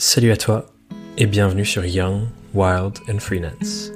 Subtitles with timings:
[0.00, 0.64] Salut à toi
[1.16, 3.90] et bienvenue sur Young, Wild and Freelance,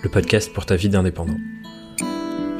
[0.00, 1.38] le podcast pour ta vie d'indépendant.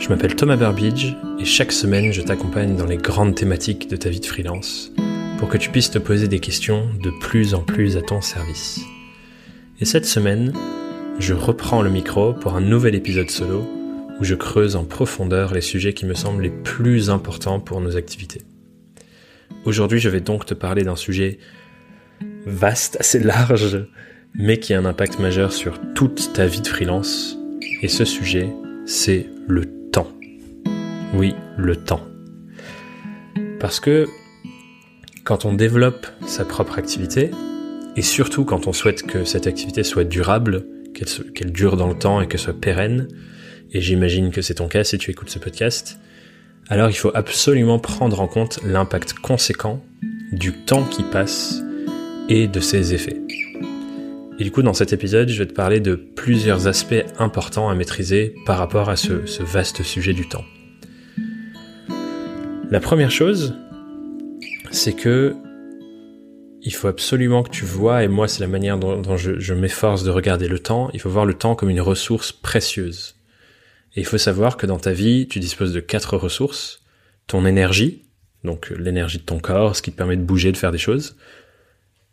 [0.00, 4.08] Je m'appelle Thomas Burbidge et chaque semaine je t'accompagne dans les grandes thématiques de ta
[4.08, 4.90] vie de freelance
[5.38, 8.80] pour que tu puisses te poser des questions de plus en plus à ton service.
[9.80, 10.52] Et cette semaine,
[11.20, 13.68] je reprends le micro pour un nouvel épisode solo
[14.18, 17.96] où je creuse en profondeur les sujets qui me semblent les plus importants pour nos
[17.96, 18.42] activités.
[19.64, 21.38] Aujourd'hui, je vais donc te parler d'un sujet
[22.46, 23.86] vaste, assez large,
[24.34, 27.36] mais qui a un impact majeur sur toute ta vie de freelance.
[27.82, 28.52] Et ce sujet,
[28.86, 30.10] c'est le temps.
[31.14, 32.06] Oui, le temps.
[33.58, 34.06] Parce que
[35.24, 37.30] quand on développe sa propre activité,
[37.96, 40.66] et surtout quand on souhaite que cette activité soit durable,
[41.34, 43.08] qu'elle dure dans le temps et que soit pérenne,
[43.72, 45.98] et j'imagine que c'est ton cas si tu écoutes ce podcast,
[46.68, 49.82] alors il faut absolument prendre en compte l'impact conséquent
[50.32, 51.62] du temps qui passe
[52.30, 53.20] et de ses effets.
[54.38, 57.74] Et du coup, dans cet épisode, je vais te parler de plusieurs aspects importants à
[57.74, 60.44] maîtriser par rapport à ce, vaste sujet du temps.
[62.70, 63.54] La première chose,
[64.70, 65.34] c'est que
[66.62, 70.10] il faut absolument que tu vois, et moi c'est la manière dont, je m'efforce de
[70.10, 73.16] regarder le temps, il faut voir le temps comme une ressource précieuse.
[73.96, 76.82] Et il faut savoir que dans ta vie, tu disposes de quatre ressources.
[77.26, 78.04] Ton énergie,
[78.44, 81.16] donc l'énergie de ton corps, ce qui te permet de bouger, de faire des choses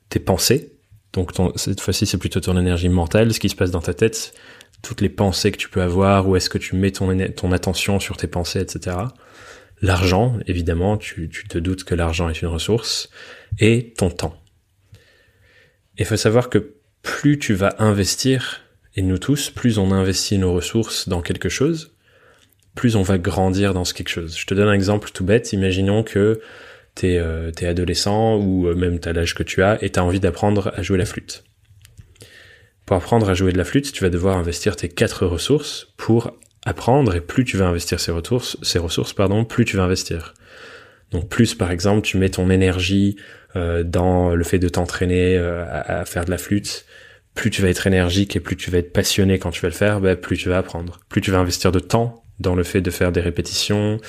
[0.10, 0.74] tes pensées.
[1.14, 4.34] Donc cette fois-ci, c'est plutôt ton énergie mentale, ce qui se passe dans ta tête,
[4.82, 8.00] toutes les pensées que tu peux avoir, où est-ce que tu mets ton, ton attention
[8.00, 8.98] sur tes pensées, etc.
[9.82, 13.10] L'argent, évidemment, tu, tu te doutes que l'argent est une ressource,
[13.60, 14.36] et ton temps.
[15.98, 18.62] Il faut savoir que plus tu vas investir,
[18.96, 21.96] et nous tous, plus on investit nos ressources dans quelque chose,
[22.78, 24.38] plus on va grandir dans ce quelque chose.
[24.38, 25.52] Je te donne un exemple tout bête.
[25.52, 26.40] Imaginons que
[26.98, 30.20] t'es euh, es adolescent ou euh, même t'as l'âge que tu as et t'as envie
[30.20, 31.44] d'apprendre à jouer la flûte.
[32.86, 36.38] Pour apprendre à jouer de la flûte, tu vas devoir investir tes quatre ressources pour
[36.66, 40.34] apprendre et plus tu vas investir ces ressources, ces ressources pardon, plus tu vas investir.
[41.12, 43.16] Donc plus par exemple tu mets ton énergie
[43.56, 46.86] euh, dans le fait de t'entraîner euh, à, à, faire de la flûte,
[47.34, 49.74] plus tu vas être énergique et plus tu vas être passionné quand tu vas le
[49.74, 51.00] faire, bah, plus tu vas apprendre.
[51.08, 54.00] Plus tu vas investir de temps dans le fait de faire des répétitions,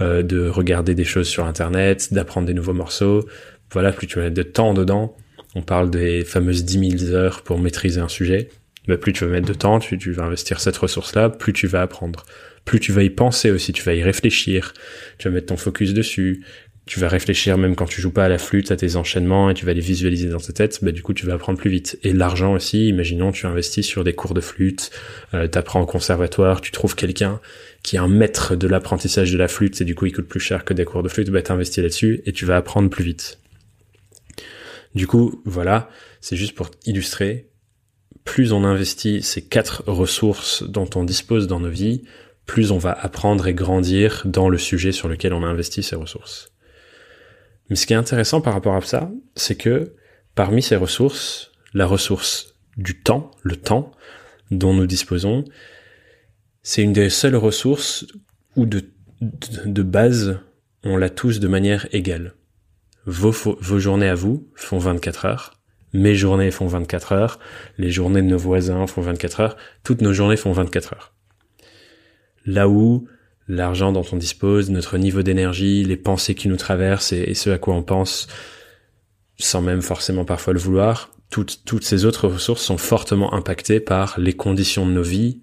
[0.00, 3.26] euh, de regarder des choses sur Internet, d'apprendre des nouveaux morceaux.
[3.72, 5.16] Voilà, plus tu vas mettre de temps dedans.
[5.54, 8.48] On parle des fameuses 10 000 heures pour maîtriser un sujet.
[8.88, 11.66] Bah, plus tu vas mettre de temps, tu, tu vas investir cette ressource-là, plus tu
[11.66, 12.24] vas apprendre.
[12.64, 14.74] Plus tu vas y penser aussi, tu vas y réfléchir,
[15.18, 16.44] tu vas mettre ton focus dessus,
[16.90, 19.54] tu vas réfléchir même quand tu joues pas à la flûte à tes enchaînements et
[19.54, 21.96] tu vas les visualiser dans ta tête, bah du coup tu vas apprendre plus vite.
[22.02, 24.90] Et l'argent aussi, imaginons tu investis sur des cours de flûte,
[25.32, 27.40] euh, tu apprends au conservatoire, tu trouves quelqu'un
[27.84, 30.40] qui est un maître de l'apprentissage de la flûte et du coup il coûte plus
[30.40, 33.38] cher que des cours de flûte, bah t'investis là-dessus et tu vas apprendre plus vite.
[34.96, 35.90] Du coup, voilà,
[36.20, 37.50] c'est juste pour illustrer,
[38.24, 42.02] plus on investit ces quatre ressources dont on dispose dans nos vies,
[42.46, 45.94] plus on va apprendre et grandir dans le sujet sur lequel on a investi ces
[45.94, 46.50] ressources.
[47.70, 49.94] Mais ce qui est intéressant par rapport à ça, c'est que
[50.34, 53.92] parmi ces ressources, la ressource du temps, le temps
[54.50, 55.44] dont nous disposons,
[56.62, 58.06] c'est une des seules ressources
[58.56, 58.82] où de,
[59.20, 60.40] de, base,
[60.82, 62.34] on l'a tous de manière égale.
[63.06, 65.60] Vos, vos journées à vous font 24 heures,
[65.92, 67.38] mes journées font 24 heures,
[67.78, 71.14] les journées de nos voisins font 24 heures, toutes nos journées font 24 heures.
[72.44, 73.08] Là où
[73.50, 77.58] l'argent dont on dispose, notre niveau d'énergie, les pensées qui nous traversent et, ce à
[77.58, 78.28] quoi on pense,
[79.38, 84.18] sans même forcément parfois le vouloir, toutes, toutes ces autres ressources sont fortement impactées par
[84.18, 85.40] les conditions de nos vies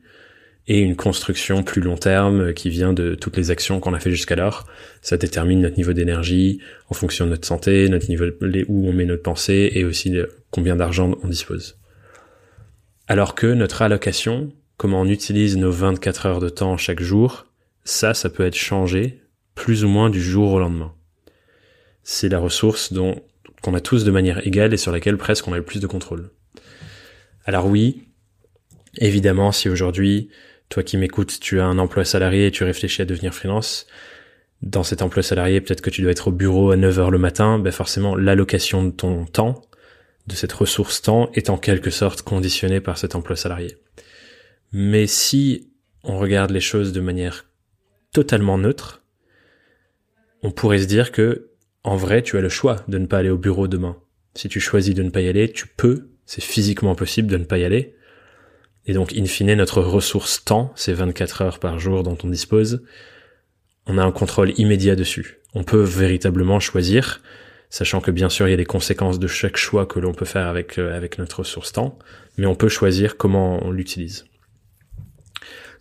[0.67, 4.11] et une construction plus long terme qui vient de toutes les actions qu'on a fait
[4.11, 4.65] jusqu'alors.
[5.01, 8.25] Ça détermine notre niveau d'énergie en fonction de notre santé, notre niveau,
[8.67, 11.77] où on met notre pensée et aussi de combien d'argent on dispose.
[13.07, 17.46] Alors que notre allocation, comment on utilise nos 24 heures de temps chaque jour,
[17.87, 19.21] ça, ça peut être changé
[19.55, 20.93] plus ou moins du jour au lendemain.
[22.03, 23.23] C'est la ressource dont
[23.61, 25.87] qu'on a tous de manière égale et sur laquelle presque on a le plus de
[25.87, 26.29] contrôle.
[27.45, 28.09] Alors oui,
[28.97, 30.29] évidemment, si aujourd'hui,
[30.67, 33.87] toi qui m'écoutes, tu as un emploi salarié et tu réfléchis à devenir freelance,
[34.61, 37.19] dans cet emploi salarié, peut-être que tu dois être au bureau à 9 heures le
[37.19, 39.61] matin, ben forcément, l'allocation de ton temps,
[40.27, 43.77] de cette ressource temps, est en quelque sorte conditionnée par cet emploi salarié.
[44.73, 45.69] Mais si
[46.03, 47.45] on regarde les choses de manière
[48.11, 49.03] totalement neutre,
[50.43, 51.49] on pourrait se dire que,
[51.83, 53.97] en vrai, tu as le choix de ne pas aller au bureau demain.
[54.35, 57.45] Si tu choisis de ne pas y aller, tu peux, c'est physiquement possible de ne
[57.45, 57.95] pas y aller.
[58.85, 62.83] Et donc, in fine, notre ressource temps, ces 24 heures par jour dont on dispose,
[63.85, 65.39] on a un contrôle immédiat dessus.
[65.53, 67.21] On peut véritablement choisir
[67.69, 70.25] sachant que bien sûr il y a des conséquences de chaque choix que l'on peut
[70.25, 71.97] faire avec, euh, avec notre ressource temps,
[72.37, 74.25] mais on peut choisir comment on l'utilise.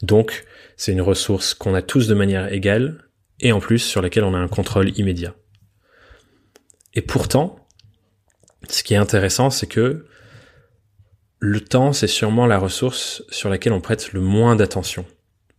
[0.03, 0.45] Donc
[0.77, 3.09] c'est une ressource qu'on a tous de manière égale
[3.41, 5.35] et en plus sur laquelle on a un contrôle immédiat.
[6.95, 7.67] Et pourtant,
[8.69, 10.07] ce qui est intéressant, c'est que
[11.39, 15.05] le temps, c'est sûrement la ressource sur laquelle on prête le moins d'attention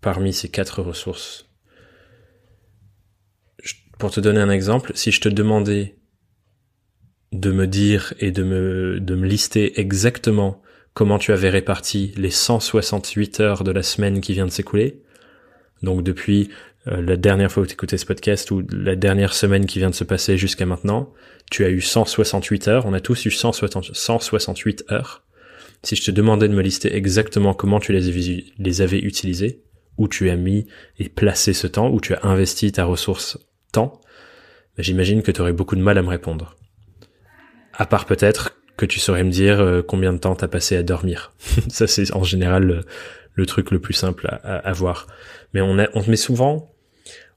[0.01, 1.49] parmi ces quatre ressources.
[3.99, 5.97] Pour te donner un exemple, si je te demandais
[7.31, 10.61] de me dire et de me, de me lister exactement
[10.93, 15.03] comment tu avais réparti les 168 heures de la semaine qui vient de s'écouler,
[15.83, 16.49] donc depuis
[16.87, 19.89] euh, la dernière fois où tu écoutais ce podcast ou la dernière semaine qui vient
[19.89, 21.13] de se passer jusqu'à maintenant,
[21.51, 25.23] tu as eu 168 heures, on a tous eu 168 heures.
[25.83, 29.61] Si je te demandais de me lister exactement comment tu les, avais utilisés,
[29.97, 30.67] où tu as mis
[30.99, 33.37] et placé ce temps, où tu as investi ta ressource
[33.71, 34.01] temps,
[34.75, 36.55] ben, j'imagine que tu aurais beaucoup de mal à me répondre.
[37.73, 40.83] À part peut-être que tu saurais me dire euh, combien de temps t'as passé à
[40.83, 41.33] dormir.
[41.69, 42.83] Ça c'est en général
[43.37, 45.05] le, truc le plus simple à, à.
[45.53, 46.73] Mais on, a, on met souvent,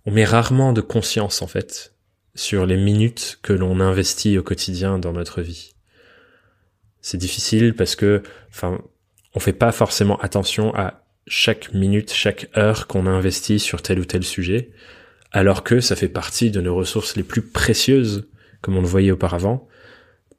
[0.06, 1.94] on met rarement de conscience en fait
[2.34, 5.74] sur les minutes que l'on investit au quotidien dans notre vie.
[7.00, 8.80] C'est difficile parce que, enfin,
[9.34, 14.00] on fait pas forcément attention à chaque minute, chaque heure qu'on a investi sur tel
[14.00, 14.70] ou tel sujet,
[15.32, 18.28] alors que ça fait partie de nos ressources les plus précieuses,
[18.62, 19.68] comme on le voyait auparavant,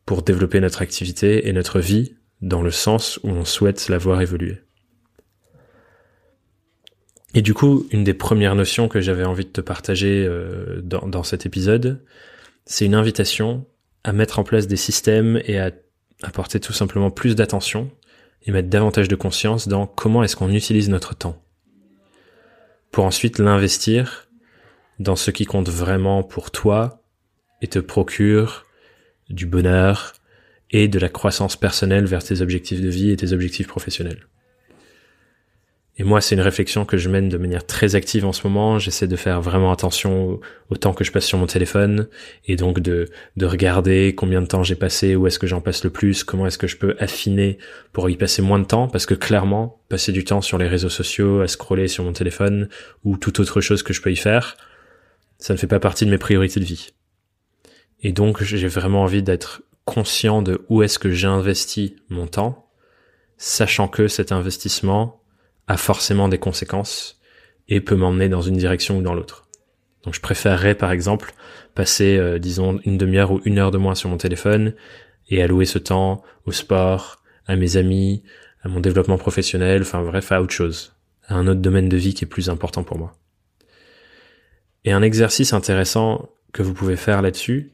[0.06, 4.22] pour développer notre activité et notre vie dans le sens où on souhaite la voir
[4.22, 4.58] évoluer.
[7.34, 11.08] Et du coup, une des premières notions que j'avais envie de te partager euh, dans,
[11.08, 12.04] dans cet épisode,
[12.66, 13.66] c'est une invitation
[14.04, 15.72] à mettre en place des systèmes et à
[16.24, 17.90] apporter tout simplement plus d'attention
[18.44, 21.42] et mettre davantage de conscience dans comment est-ce qu'on utilise notre temps.
[22.92, 24.28] Pour ensuite l'investir
[25.00, 27.04] dans ce qui compte vraiment pour toi
[27.62, 28.66] et te procure
[29.30, 30.14] du bonheur
[30.72, 34.28] et de la croissance personnelle vers tes objectifs de vie et tes objectifs professionnels.
[36.02, 38.80] Et moi, c'est une réflexion que je mène de manière très active en ce moment.
[38.80, 40.40] J'essaie de faire vraiment attention
[40.72, 42.08] au, temps que je passe sur mon téléphone
[42.48, 43.08] et donc de,
[43.38, 46.48] de regarder combien de temps j'ai passé, où est-ce que j'en passe le plus, comment
[46.48, 47.60] est-ce que je peux affiner
[47.94, 50.90] pour y passer moins de temps parce que clairement, passer du temps sur les réseaux
[50.90, 52.68] sociaux, à scroller sur mon téléphone
[53.04, 54.58] ou toute autre chose que je peux y faire,
[55.38, 56.94] ça ne fait pas partie de mes priorités de vie.
[58.02, 62.72] Et donc, j'ai vraiment envie d'être conscient de où est-ce que j'investis mon temps,
[63.38, 65.21] sachant que cet investissement
[65.68, 67.20] a forcément des conséquences
[67.68, 69.48] et peut m'emmener dans une direction ou dans l'autre.
[70.04, 71.34] Donc je préférerais par exemple
[71.76, 74.74] passer, euh, disons, une demi-heure ou une heure de moins sur mon téléphone
[75.30, 78.24] et allouer ce temps au sport, à mes amis,
[78.64, 80.94] à mon développement professionnel, enfin bref, à autre chose,
[81.28, 83.14] à un autre domaine de vie qui est plus important pour moi.
[84.84, 87.72] Et un exercice intéressant que vous pouvez faire là-dessus,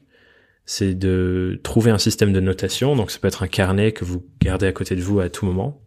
[0.66, 4.24] c'est de trouver un système de notation, donc ça peut être un carnet que vous
[4.40, 5.82] gardez à côté de vous à tout moment,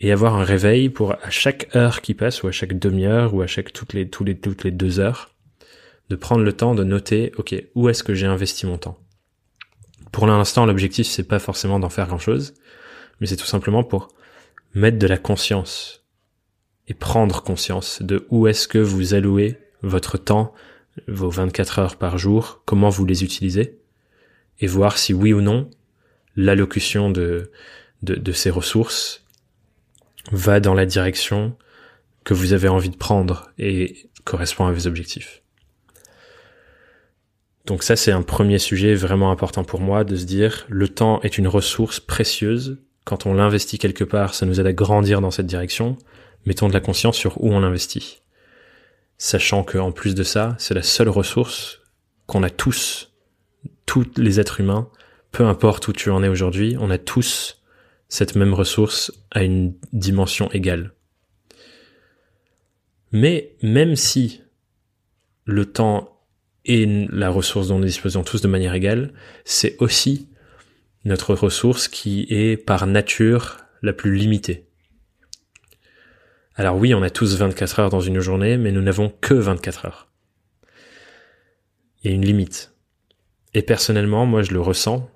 [0.00, 3.42] et avoir un réveil pour à chaque heure qui passe ou à chaque demi-heure ou
[3.42, 5.34] à chaque toutes les, toutes les, toutes les deux heures,
[6.08, 8.98] de prendre le temps de noter, ok, où est-ce que j'ai investi mon temps?
[10.10, 12.54] Pour l'instant, l'objectif c'est pas forcément d'en faire grand chose,
[13.20, 14.08] mais c'est tout simplement pour
[14.74, 16.04] mettre de la conscience
[16.88, 20.54] et prendre conscience de où est-ce que vous allouez votre temps,
[21.06, 23.78] vos 24 heures par jour, comment vous les utilisez,
[24.58, 25.70] et voir si oui ou non
[26.36, 27.50] l'allocution de,
[28.02, 29.24] de, de ces ressources
[30.32, 31.56] va dans la direction
[32.24, 35.42] que vous avez envie de prendre et correspond à vos objectifs.
[37.66, 41.20] Donc ça, c'est un premier sujet vraiment important pour moi de se dire, le temps
[41.22, 42.78] est une ressource précieuse.
[43.04, 45.96] Quand on l'investit quelque part, ça nous aide à grandir dans cette direction.
[46.46, 48.22] Mettons de la conscience sur où on l'investit.
[49.18, 51.80] Sachant qu'en plus de ça, c'est la seule ressource
[52.26, 53.12] qu'on a tous,
[53.86, 54.88] tous les êtres humains,
[55.30, 57.59] peu importe où tu en es aujourd'hui, on a tous
[58.10, 60.92] cette même ressource a une dimension égale.
[63.12, 64.42] Mais même si
[65.44, 66.20] le temps
[66.64, 69.14] est la ressource dont nous disposons tous de manière égale,
[69.44, 70.28] c'est aussi
[71.04, 74.66] notre ressource qui est par nature la plus limitée.
[76.56, 79.86] Alors oui, on a tous 24 heures dans une journée, mais nous n'avons que 24
[79.86, 80.08] heures.
[82.02, 82.74] Il y a une limite.
[83.54, 85.08] Et personnellement, moi je le ressens,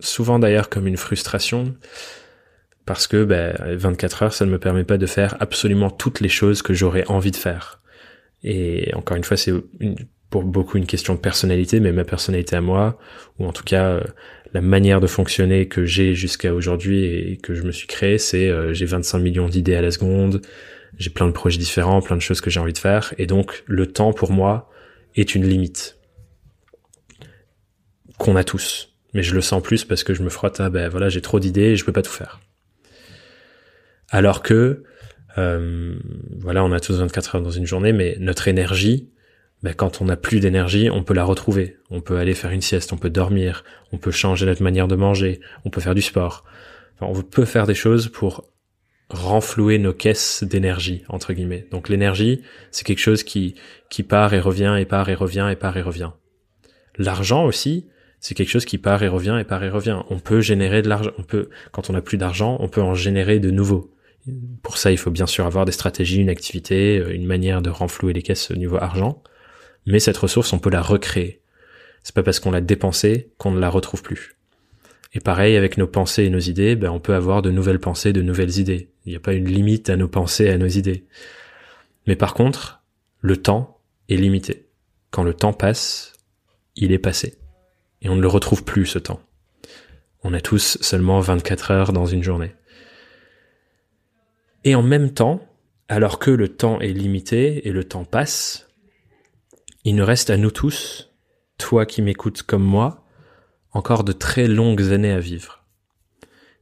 [0.00, 1.76] souvent d'ailleurs comme une frustration,
[2.90, 6.28] parce que 24 ben, heures, ça ne me permet pas de faire absolument toutes les
[6.28, 7.80] choses que j'aurais envie de faire.
[8.42, 9.52] Et encore une fois, c'est
[10.28, 12.98] pour beaucoup une question de personnalité, mais ma personnalité à moi,
[13.38, 14.00] ou en tout cas euh,
[14.54, 18.48] la manière de fonctionner que j'ai jusqu'à aujourd'hui et que je me suis créé, c'est
[18.48, 20.42] euh, j'ai 25 millions d'idées à la seconde,
[20.98, 23.62] j'ai plein de projets différents, plein de choses que j'ai envie de faire, et donc
[23.66, 24.68] le temps pour moi
[25.14, 25.96] est une limite.
[28.18, 28.96] qu'on a tous.
[29.14, 31.38] Mais je le sens plus parce que je me frotte à, ben voilà, j'ai trop
[31.38, 32.40] d'idées et je peux pas tout faire.
[34.10, 34.82] Alors que,
[35.38, 35.94] euh,
[36.38, 39.08] voilà, on a tous 24 heures dans une journée, mais notre énergie,
[39.62, 41.76] ben quand on n'a plus d'énergie, on peut la retrouver.
[41.90, 44.96] On peut aller faire une sieste, on peut dormir, on peut changer notre manière de
[44.96, 46.44] manger, on peut faire du sport.
[47.00, 48.44] On peut faire des choses pour
[49.08, 51.66] renflouer nos caisses d'énergie entre guillemets.
[51.70, 53.54] Donc l'énergie, c'est quelque chose qui
[53.88, 56.10] qui part et revient et part et revient et part et revient.
[56.96, 57.86] L'argent aussi,
[58.20, 60.00] c'est quelque chose qui part et revient et part et revient.
[60.10, 62.94] On peut générer de l'argent, on peut quand on n'a plus d'argent, on peut en
[62.94, 63.92] générer de nouveau.
[64.62, 67.70] Pour ça, il faut bien sûr avoir des stratégies, une activité, euh, une manière de
[67.70, 69.22] renflouer les caisses au niveau argent.
[69.86, 71.40] Mais cette ressource, on peut la recréer.
[72.02, 74.36] C'est pas parce qu'on l'a dépensée qu'on ne la retrouve plus.
[75.12, 78.12] Et pareil, avec nos pensées et nos idées, ben, on peut avoir de nouvelles pensées,
[78.12, 78.90] de nouvelles idées.
[79.04, 81.06] Il n'y a pas une limite à nos pensées, à nos idées.
[82.06, 82.82] Mais par contre,
[83.20, 84.68] le temps est limité.
[85.10, 86.12] Quand le temps passe,
[86.76, 87.38] il est passé.
[88.02, 89.20] Et on ne le retrouve plus, ce temps.
[90.22, 92.54] On a tous seulement 24 heures dans une journée.
[94.64, 95.40] Et en même temps,
[95.88, 98.68] alors que le temps est limité et le temps passe,
[99.84, 101.10] il nous reste à nous tous,
[101.58, 103.04] toi qui m'écoutes comme moi,
[103.72, 105.64] encore de très longues années à vivre.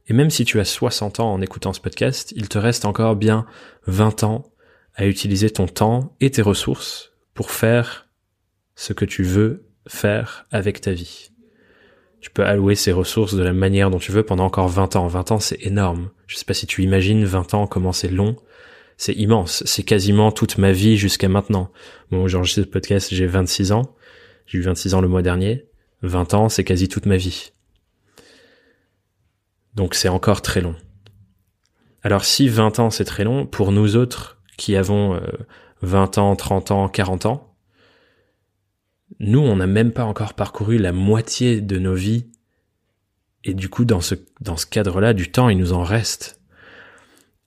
[0.07, 3.15] Et même si tu as 60 ans en écoutant ce podcast, il te reste encore
[3.15, 3.45] bien
[3.87, 4.45] 20 ans
[4.95, 8.09] à utiliser ton temps et tes ressources pour faire
[8.75, 11.31] ce que tu veux faire avec ta vie.
[12.21, 15.07] Tu peux allouer ces ressources de la manière dont tu veux pendant encore 20 ans.
[15.07, 16.09] 20 ans, c'est énorme.
[16.27, 18.35] Je sais pas si tu imagines 20 ans comment c'est long.
[18.97, 19.63] C'est immense.
[19.65, 21.71] C'est quasiment toute ma vie jusqu'à maintenant.
[22.11, 23.95] Bon, j'enregistre ce podcast, j'ai 26 ans.
[24.45, 25.65] J'ai eu 26 ans le mois dernier.
[26.01, 27.51] 20 ans, c'est quasi toute ma vie.
[29.75, 30.75] Donc c'est encore très long.
[32.01, 35.19] Alors si 20 ans c'est très long, pour nous autres qui avons
[35.81, 37.48] 20 euh, ans, 30 ans, 40 ans,
[39.19, 42.27] nous on n'a même pas encore parcouru la moitié de nos vies
[43.43, 46.39] et du coup dans ce, dans ce cadre-là du temps il nous en reste.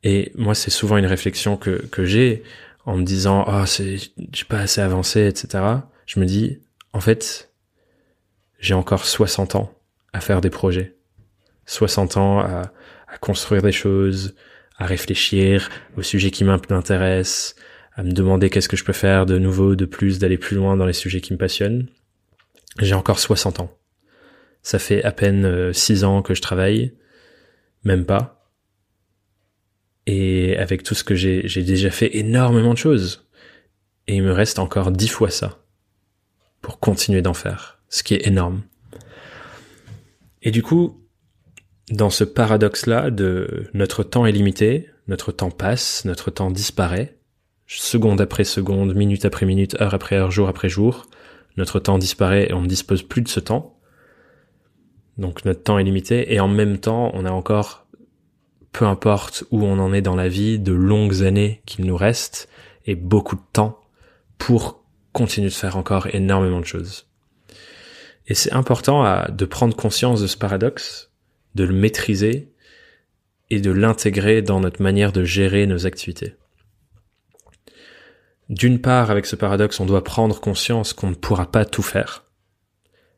[0.02, 2.42] Et moi c'est souvent une réflexion que, que j'ai
[2.84, 3.96] en me disant oh c'est
[4.32, 5.64] j'ai pas assez avancé etc.
[6.06, 6.58] Je me dis
[6.92, 7.52] en fait
[8.58, 9.72] j'ai encore 60 ans
[10.12, 10.96] à faire des projets.
[11.66, 12.72] 60 ans à,
[13.08, 14.34] à construire des choses,
[14.78, 17.54] à réfléchir aux sujets qui m'intéressent,
[17.94, 20.76] à me demander qu'est-ce que je peux faire de nouveau, de plus, d'aller plus loin
[20.76, 21.88] dans les sujets qui me passionnent.
[22.78, 23.76] J'ai encore 60 ans.
[24.62, 26.94] Ça fait à peine 6 euh, ans que je travaille,
[27.84, 28.50] même pas.
[30.06, 33.28] Et avec tout ce que j'ai, j'ai déjà fait énormément de choses.
[34.06, 35.64] Et il me reste encore 10 fois ça
[36.60, 38.62] pour continuer d'en faire ce qui est énorme.
[40.42, 41.06] Et du coup,
[41.90, 47.18] dans ce paradoxe-là de notre temps est limité, notre temps passe, notre temps disparaît,
[47.78, 51.06] seconde après seconde, minute après minute, heure après heure, jour après jour,
[51.56, 53.78] notre temps disparaît et on ne dispose plus de ce temps.
[55.18, 57.86] Donc notre temps est limité et en même temps, on a encore,
[58.72, 62.48] peu importe où on en est dans la vie, de longues années qu'il nous reste
[62.86, 63.80] et beaucoup de temps
[64.38, 67.06] pour continuer de faire encore énormément de choses.
[68.26, 71.10] Et c'est important de prendre conscience de ce paradoxe,
[71.54, 72.52] de le maîtriser
[73.50, 76.34] et de l'intégrer dans notre manière de gérer nos activités.
[78.52, 82.24] D'une part, avec ce paradoxe, on doit prendre conscience qu'on ne pourra pas tout faire.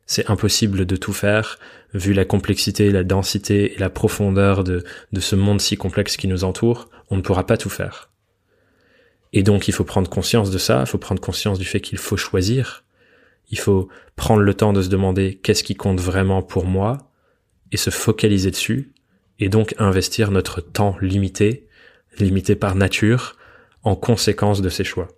[0.05, 1.59] C'est impossible de tout faire,
[1.93, 4.85] vu la complexité, la densité et la profondeur de,
[5.19, 8.11] ce monde si complexe qui nous entoure, on ne pourra pas tout faire.
[9.33, 11.97] Et donc il faut prendre conscience de ça, il faut prendre conscience du fait qu'il
[11.97, 12.85] faut choisir,
[13.49, 17.11] il faut prendre le temps de se demander qu'est-ce qui compte vraiment pour moi
[17.73, 18.93] et se focaliser dessus
[19.39, 21.67] et donc investir notre temps limité,
[22.19, 23.35] limité par nature,
[23.83, 25.09] en conséquence de ces choix.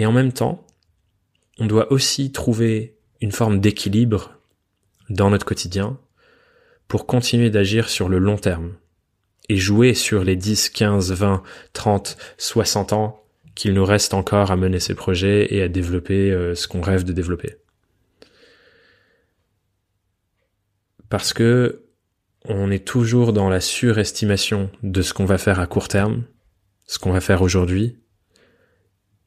[0.00, 0.66] Et en même temps,
[1.58, 4.32] on doit aussi trouver une forme d'équilibre
[5.10, 6.00] dans notre quotidien
[6.88, 8.76] pour continuer d'agir sur le long terme
[9.50, 11.42] et jouer sur les 10, 15, 20,
[11.74, 13.22] 30, 60 ans
[13.54, 17.04] qu'il nous reste encore à mener ces projets et à développer euh, ce qu'on rêve
[17.04, 17.56] de développer.
[21.10, 21.84] Parce que
[22.46, 26.24] on est toujours dans la surestimation de ce qu'on va faire à court terme,
[26.86, 27.98] ce qu'on va faire aujourd'hui,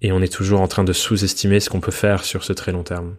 [0.04, 2.72] et on est toujours en train de sous-estimer ce qu'on peut faire sur ce très
[2.72, 3.16] long terme.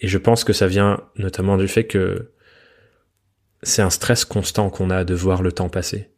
[0.00, 2.30] Et je pense que ça vient notamment du fait que
[3.62, 6.08] c'est un stress constant qu'on a de voir le temps passer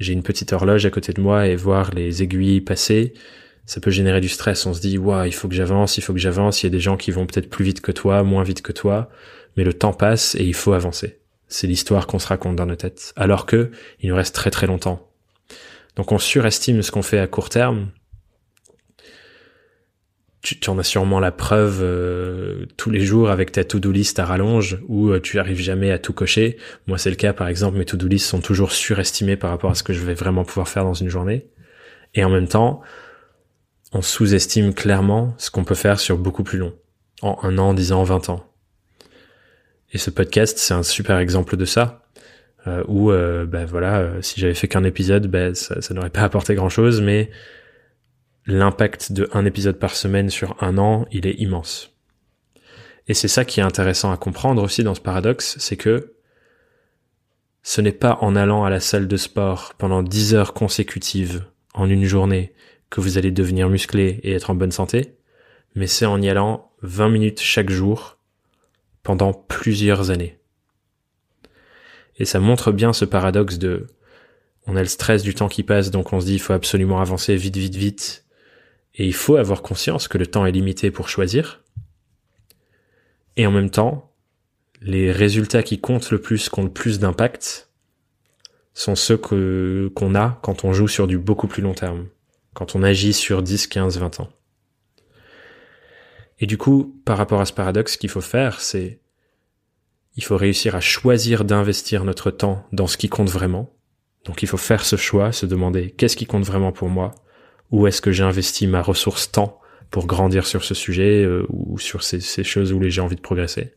[0.00, 3.12] j'ai une petite horloge à côté de moi et voir les aiguilles passer,
[3.66, 4.66] ça peut générer du stress.
[4.66, 6.62] On se dit, waouh, il faut que j'avance, il faut que j'avance.
[6.62, 8.72] Il y a des gens qui vont peut-être plus vite que toi, moins vite que
[8.72, 9.10] toi,
[9.56, 11.20] mais le temps passe et il faut avancer.
[11.48, 13.12] C'est l'histoire qu'on se raconte dans nos têtes.
[13.14, 15.06] Alors que il nous reste très très longtemps.
[15.96, 17.90] Donc on surestime ce qu'on fait à court terme
[20.42, 24.18] tu, tu, en as sûrement la preuve euh, tous les jours avec ta to-do list
[24.18, 26.56] à rallonge où euh, tu arrives jamais à tout cocher.
[26.86, 29.74] Moi, c'est le cas, par exemple, mes to-do list sont toujours surestimés par rapport à
[29.74, 31.46] ce que je vais vraiment pouvoir faire dans une journée.
[32.14, 32.80] Et en même temps,
[33.92, 36.74] on sous-estime clairement ce qu'on peut faire sur beaucoup plus long.
[37.20, 38.46] En un an, dix ans, vingt ans.
[39.92, 42.06] Et ce podcast, c'est un super exemple de ça.
[42.66, 46.54] Euh, où, ben voilà, si j'avais fait qu'un épisode, ben ça, ça n'aurait pas apporté
[46.54, 47.30] grand-chose, mais
[48.46, 51.94] l'impact de un épisode par semaine sur un an, il est immense.
[53.08, 56.14] Et c'est ça qui est intéressant à comprendre aussi dans ce paradoxe, c'est que
[57.62, 61.44] ce n'est pas en allant à la salle de sport pendant 10 heures consécutives
[61.74, 62.54] en une journée
[62.88, 65.16] que vous allez devenir musclé et être en bonne santé,
[65.74, 68.18] mais c'est en y allant 20 minutes chaque jour
[69.02, 70.38] pendant plusieurs années.
[72.16, 73.86] Et ça montre bien ce paradoxe de
[74.66, 77.00] on a le stress du temps qui passe, donc on se dit il faut absolument
[77.00, 78.24] avancer vite, vite, vite,
[78.94, 81.62] et il faut avoir conscience que le temps est limité pour choisir.
[83.36, 84.12] Et en même temps,
[84.80, 87.70] les résultats qui comptent le plus, qui ont le plus d'impact,
[88.74, 92.08] sont ceux qu'on a quand on joue sur du beaucoup plus long terme,
[92.54, 94.28] quand on agit sur 10, 15, 20 ans.
[96.38, 99.00] Et du coup, par rapport à ce paradoxe, ce qu'il faut faire, c'est,
[100.16, 103.74] il faut réussir à choisir d'investir notre temps dans ce qui compte vraiment.
[104.24, 107.14] Donc il faut faire ce choix, se demander qu'est-ce qui compte vraiment pour moi,
[107.70, 109.60] où est-ce que j'ai investi ma ressource temps
[109.90, 113.74] pour grandir sur ce sujet euh, ou sur ces, choses où j'ai envie de progresser?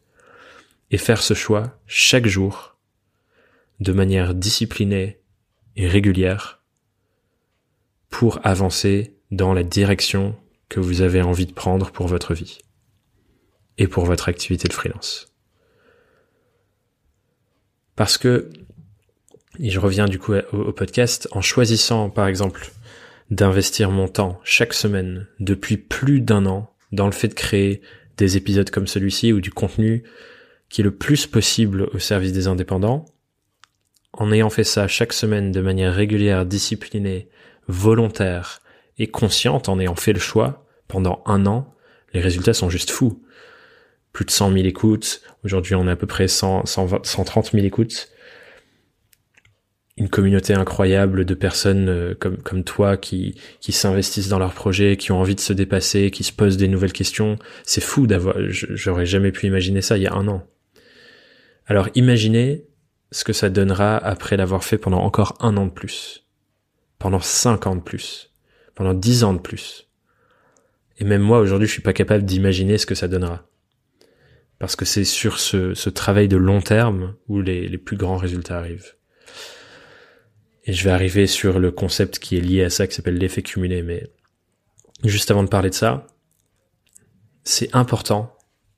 [0.91, 2.77] Et faire ce choix chaque jour
[3.79, 5.19] de manière disciplinée
[5.75, 6.61] et régulière
[8.09, 10.35] pour avancer dans la direction
[10.69, 12.59] que vous avez envie de prendre pour votre vie
[13.79, 15.33] et pour votre activité de freelance.
[17.95, 18.51] Parce que,
[19.59, 22.71] et je reviens du coup au podcast, en choisissant par exemple
[23.29, 27.81] d'investir mon temps chaque semaine depuis plus d'un an dans le fait de créer
[28.17, 30.03] des épisodes comme celui-ci ou du contenu
[30.69, 33.05] qui est le plus possible au service des indépendants,
[34.11, 37.27] en ayant fait ça chaque semaine de manière régulière, disciplinée,
[37.67, 38.61] volontaire
[38.97, 41.73] et consciente, en ayant fait le choix pendant un an,
[42.13, 43.21] les résultats sont juste fous.
[44.13, 45.21] Plus de 100 000 écoutes.
[45.43, 48.09] Aujourd'hui, on a à peu près 100, 130 000 écoutes
[49.97, 54.97] une communauté incroyable de personnes euh, comme comme toi qui qui s'investissent dans leurs projets,
[54.97, 57.37] qui ont envie de se dépasser, qui se posent des nouvelles questions.
[57.63, 58.35] C'est fou d'avoir.
[58.49, 60.47] J'aurais jamais pu imaginer ça il y a un an.
[61.67, 62.65] Alors imaginez
[63.11, 66.25] ce que ça donnera après l'avoir fait pendant encore un an de plus,
[66.97, 68.31] pendant cinq ans de plus,
[68.73, 69.87] pendant dix ans de plus.
[70.97, 73.47] Et même moi aujourd'hui, je suis pas capable d'imaginer ce que ça donnera.
[74.59, 78.17] Parce que c'est sur ce, ce travail de long terme où les, les plus grands
[78.17, 78.93] résultats arrivent.
[80.65, 83.41] Et je vais arriver sur le concept qui est lié à ça, qui s'appelle l'effet
[83.41, 83.81] cumulé.
[83.81, 84.09] Mais
[85.03, 86.07] juste avant de parler de ça,
[87.43, 88.37] c'est important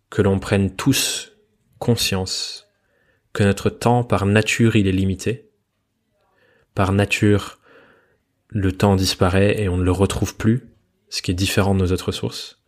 [0.09, 1.33] que l'on prenne tous
[1.79, 2.67] conscience
[3.33, 5.51] que notre temps, par nature, il est limité.
[6.73, 7.59] Par nature,
[8.47, 10.69] le temps disparaît et on ne le retrouve plus,
[11.09, 12.63] ce qui est différent de nos autres sources.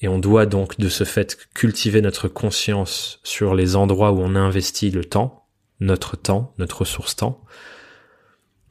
[0.00, 4.34] Et on doit donc de ce fait cultiver notre conscience sur les endroits où on
[4.34, 5.39] investit le temps,
[5.80, 7.42] notre temps, notre ressource temps,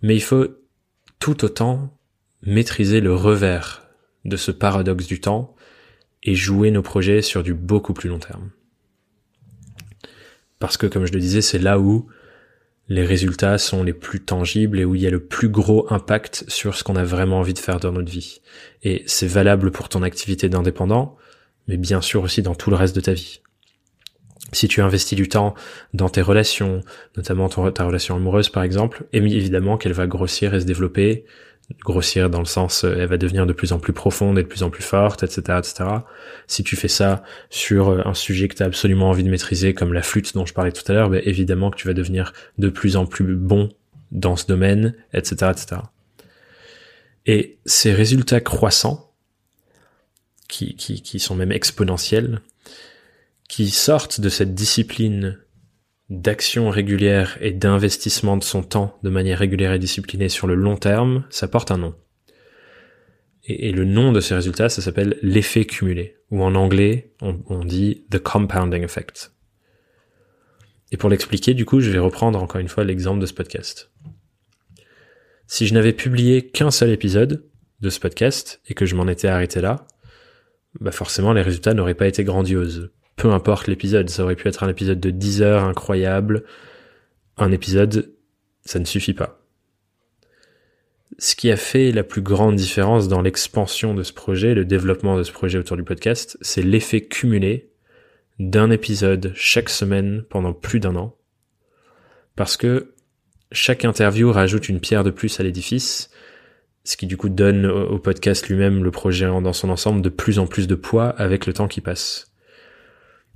[0.01, 0.47] mais il faut
[1.19, 1.97] tout autant
[2.41, 3.83] maîtriser le revers
[4.25, 5.55] de ce paradoxe du temps
[6.23, 8.51] et jouer nos projets sur du beaucoup plus long terme.
[10.59, 12.07] Parce que, comme je le disais, c'est là où
[12.89, 16.43] les résultats sont les plus tangibles et où il y a le plus gros impact
[16.47, 18.41] sur ce qu'on a vraiment envie de faire dans notre vie.
[18.83, 21.15] Et c'est valable pour ton activité d'indépendant,
[21.67, 23.41] mais bien sûr aussi dans tout le reste de ta vie.
[24.51, 25.53] Si tu investis du temps
[25.93, 26.81] dans tes relations,
[27.17, 31.25] notamment ta relation amoureuse par exemple, évidemment qu'elle va grossir et se développer,
[31.83, 34.47] grossir dans le sens euh, elle va devenir de plus en plus profonde et de
[34.47, 35.89] plus en plus forte, etc., etc.
[36.47, 39.75] Si tu fais ça sur euh, un sujet que tu as absolument envie de maîtriser,
[39.75, 42.33] comme la flûte dont je parlais tout à l'heure, ben évidemment que tu vas devenir
[42.57, 43.69] de plus en plus bon
[44.11, 45.81] dans ce domaine, etc., etc.
[47.27, 49.05] Et ces résultats croissants,
[50.47, 52.41] qui sont même exponentiels,
[53.49, 55.39] qui sortent de cette discipline
[56.09, 60.77] d'action régulière et d'investissement de son temps de manière régulière et disciplinée sur le long
[60.77, 61.95] terme, ça porte un nom.
[63.43, 67.65] Et, le nom de ces résultats, ça s'appelle l'effet cumulé, ou en anglais, on, on
[67.65, 69.31] dit the compounding effect.
[70.91, 73.91] Et pour l'expliquer, du coup, je vais reprendre encore une fois l'exemple de ce podcast.
[75.47, 79.27] Si je n'avais publié qu'un seul épisode de ce podcast et que je m'en étais
[79.27, 79.87] arrêté là,
[80.79, 84.63] bah forcément les résultats n'auraient pas été grandioses peu importe l'épisode, ça aurait pu être
[84.63, 86.45] un épisode de 10 heures incroyable.
[87.35, 88.13] Un épisode,
[88.65, 89.35] ça ne suffit pas.
[91.17, 95.17] ce qui a fait la plus grande différence dans l'expansion de ce projet, le développement
[95.17, 97.71] de ce projet autour du podcast, c'est l'effet cumulé
[98.39, 101.17] d'un épisode chaque semaine pendant plus d'un an.
[102.37, 102.93] Parce que
[103.51, 106.09] chaque interview rajoute une pierre de plus à l'édifice,
[106.85, 110.39] ce qui du coup donne au podcast lui-même, le projet dans son ensemble, de plus
[110.39, 112.28] en plus de poids avec le temps qui passe.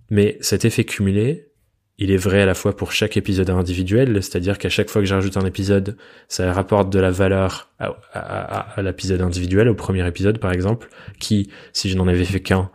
[0.09, 1.53] Mais cet effet cumulé,
[1.97, 5.07] il est vrai à la fois pour chaque épisode individuel, c'est-à-dire qu'à chaque fois que
[5.07, 5.95] j'ajoute un épisode,
[6.27, 10.89] ça rapporte de la valeur à, l'épisode individuel, au premier épisode par exemple,
[11.19, 12.71] qui, si je n'en avais fait qu'un,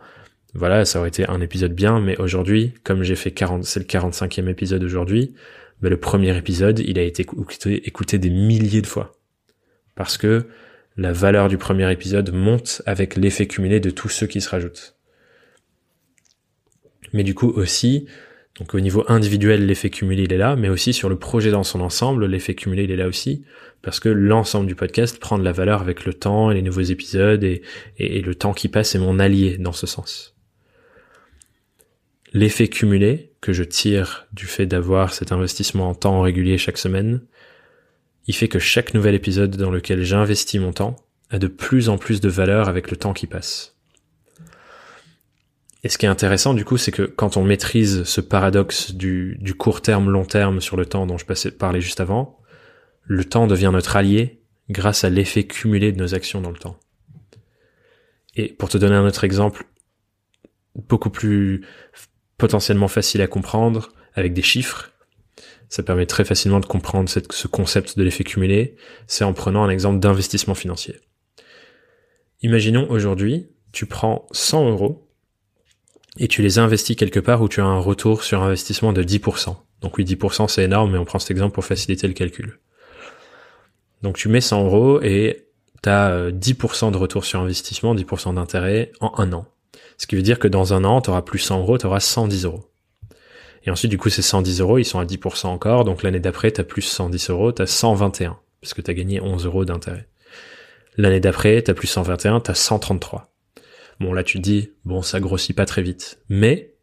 [0.53, 3.85] voilà, ça aurait été un épisode bien, mais aujourd'hui, comme j'ai fait 40, c'est le
[3.85, 5.35] 45e épisode aujourd'hui,
[5.81, 9.13] mais le premier épisode, il a été écouté, écouté des milliers de fois.
[9.95, 10.47] Parce que
[10.97, 14.98] la valeur du premier épisode monte avec l'effet cumulé de tous ceux qui se rajoutent.
[17.13, 18.05] Mais du coup aussi,
[18.59, 21.63] donc au niveau individuel, l'effet cumulé, il est là, mais aussi sur le projet dans
[21.63, 23.43] son ensemble, l'effet cumulé, il est là aussi,
[23.81, 26.81] parce que l'ensemble du podcast prend de la valeur avec le temps et les nouveaux
[26.81, 27.61] épisodes, et,
[27.97, 30.35] le temps qui passe est mon allié dans ce sens.
[32.33, 37.21] L'effet cumulé que je tire du fait d'avoir cet investissement en temps régulier chaque semaine,
[38.27, 40.97] il fait que chaque nouvel épisode dans lequel j'investis mon temps
[41.31, 43.78] a de plus en plus de valeur avec le temps qui passe.
[45.83, 49.37] Et ce qui est intéressant du coup, c'est que quand on maîtrise ce paradoxe du,
[49.39, 52.39] du court terme, long terme sur le temps dont je passais, parlais juste avant,
[53.03, 56.77] le temps devient notre allié grâce à l'effet cumulé de nos actions dans le temps.
[58.35, 59.65] Et pour te donner un autre exemple,
[60.75, 61.65] beaucoup plus
[62.37, 64.91] potentiellement facile à comprendre, avec des chiffres,
[65.69, 68.75] ça permet très facilement de comprendre ce concept de l'effet cumulé,
[69.07, 70.95] c'est en prenant un exemple d'investissement financier.
[72.41, 75.08] Imaginons aujourd'hui, tu prends 100 euros
[76.17, 79.55] et tu les investis quelque part où tu as un retour sur investissement de 10%.
[79.81, 82.59] Donc oui, 10% c'est énorme, mais on prend cet exemple pour faciliter le calcul.
[84.01, 85.47] Donc tu mets 100 euros et
[85.83, 89.45] tu as 10% de retour sur investissement, 10% d'intérêt en un an.
[89.97, 91.99] Ce qui veut dire que dans un an, tu auras plus 100 euros, tu auras
[91.99, 92.65] 110 euros.
[93.65, 95.83] Et ensuite, du coup, ces 110 euros, ils sont à 10% encore.
[95.83, 98.93] Donc l'année d'après, tu as plus 110 euros, tu as 121, parce que tu as
[98.93, 100.07] gagné 11 euros d'intérêt.
[100.97, 103.29] L'année d'après, tu as plus 121, tu as 133.
[103.99, 106.19] Bon, là, tu dis, bon, ça grossit pas très vite.
[106.29, 106.73] Mais,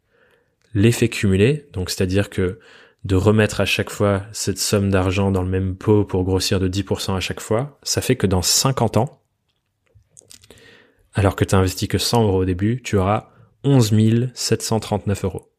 [0.73, 2.59] l'effet cumulé, donc c'est-à-dire que
[3.03, 6.67] de remettre à chaque fois cette somme d'argent dans le même pot pour grossir de
[6.67, 9.21] 10% à chaque fois, ça fait que dans 50 ans,
[11.13, 13.31] alors que tu investi que 100 euros au début, tu auras
[13.63, 15.51] 11 739 euros.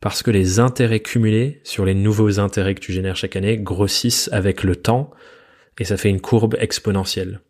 [0.00, 4.28] Parce que les intérêts cumulés sur les nouveaux intérêts que tu génères chaque année grossissent
[4.32, 5.10] avec le temps
[5.78, 7.40] et ça fait une courbe exponentielle.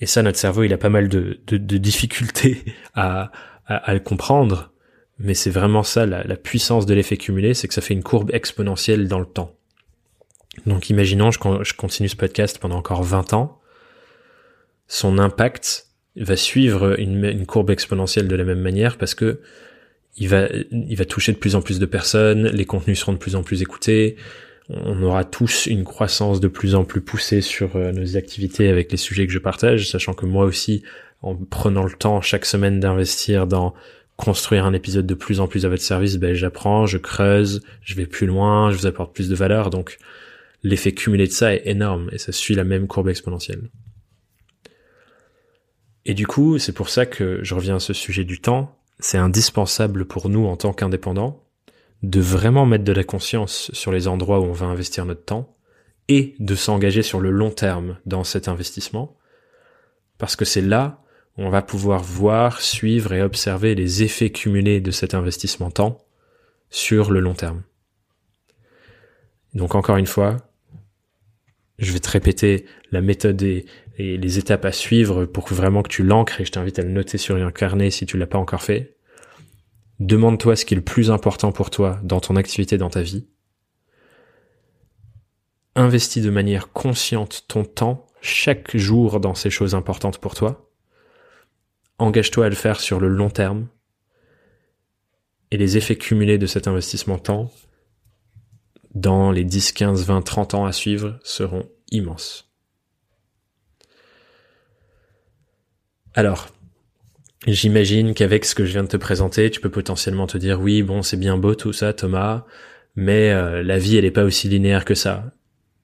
[0.00, 3.30] Et ça, notre cerveau, il a pas mal de, difficultés à,
[3.68, 4.72] le comprendre,
[5.18, 8.30] mais c'est vraiment ça, la, puissance de l'effet cumulé, c'est que ça fait une courbe
[8.32, 9.54] exponentielle dans le temps.
[10.66, 13.60] Donc imaginons, je, continue ce podcast pendant encore 20 ans,
[14.88, 15.86] son impact
[16.16, 19.40] va suivre une, courbe exponentielle de la même manière parce que
[20.16, 23.42] il va toucher de plus en plus de personnes, les contenus seront de plus en
[23.42, 24.16] plus écoutés,
[24.72, 28.90] on aura tous une croissance de plus en plus poussée sur euh, nos activités avec
[28.92, 30.82] les sujets que je partage, sachant que moi aussi,
[31.22, 33.74] en prenant le temps chaque semaine d'investir dans
[34.16, 37.94] construire un épisode de plus en plus à votre service, ben j'apprends, je creuse, je
[37.94, 39.98] vais plus loin, je vous apporte plus de valeur, donc
[40.62, 43.70] l'effet cumulé de ça est énorme et ça suit la même courbe exponentielle.
[46.04, 49.18] Et du coup, c'est pour ça que je reviens à ce sujet du temps, c'est
[49.18, 51.42] indispensable pour nous en tant qu'indépendants
[52.02, 55.56] de vraiment mettre de la conscience sur les endroits où on va investir notre temps
[56.08, 59.16] et de s'engager sur le long terme dans cet investissement
[60.18, 61.02] parce que c'est là
[61.36, 65.98] où on va pouvoir voir, suivre et observer les effets cumulés de cet investissement temps
[66.68, 67.62] sur le long terme.
[69.54, 70.36] Donc encore une fois,
[71.78, 73.66] je vais te répéter la méthode et,
[73.98, 77.18] les étapes à suivre pour vraiment que tu l'ancres et je t'invite à le noter
[77.18, 78.96] sur un carnet si tu l'as pas encore fait.
[80.00, 83.26] Demande-toi ce qui est le plus important pour toi dans ton activité, dans ta vie.
[85.76, 90.70] Investis de manière consciente ton temps chaque jour dans ces choses importantes pour toi.
[91.98, 93.68] Engage-toi à le faire sur le long terme.
[95.50, 97.50] Et les effets cumulés de cet investissement temps
[98.94, 102.50] dans les 10, 15, 20, 30 ans à suivre seront immenses.
[106.14, 106.48] Alors,
[107.46, 110.82] J'imagine qu'avec ce que je viens de te présenter, tu peux potentiellement te dire oui,
[110.82, 112.44] bon, c'est bien beau tout ça, Thomas,
[112.96, 115.32] mais euh, la vie, elle est pas aussi linéaire que ça.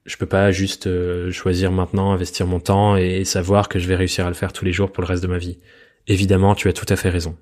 [0.05, 3.97] Je peux pas juste euh, choisir maintenant, investir mon temps et savoir que je vais
[3.97, 5.59] réussir à le faire tous les jours pour le reste de ma vie.
[6.07, 7.37] Évidemment, tu as tout à fait raison.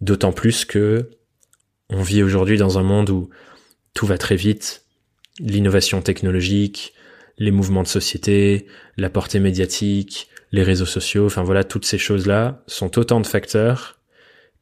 [0.00, 1.10] D'autant plus que
[1.90, 3.30] on vit aujourd'hui dans un monde où
[3.94, 4.86] tout va très vite,
[5.40, 6.94] l'innovation technologique,
[7.36, 12.62] les mouvements de société, la portée médiatique, les réseaux sociaux, enfin voilà, toutes ces choses-là
[12.66, 14.00] sont autant de facteurs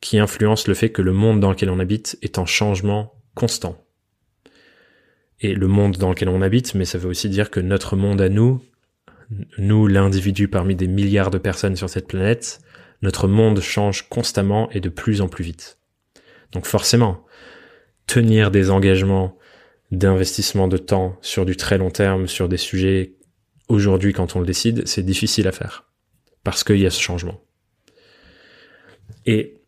[0.00, 3.84] qui influencent le fait que le monde dans lequel on habite est en changement constant.
[5.40, 8.20] Et le monde dans lequel on habite, mais ça veut aussi dire que notre monde
[8.20, 8.62] à nous,
[9.58, 12.60] nous l'individu parmi des milliards de personnes sur cette planète,
[13.02, 15.78] notre monde change constamment et de plus en plus vite.
[16.52, 17.24] Donc forcément,
[18.06, 19.36] tenir des engagements
[19.90, 23.14] d'investissement de temps sur du très long terme, sur des sujets
[23.68, 25.84] aujourd'hui quand on le décide, c'est difficile à faire.
[26.44, 27.40] Parce qu'il y a ce changement.
[29.26, 29.62] Et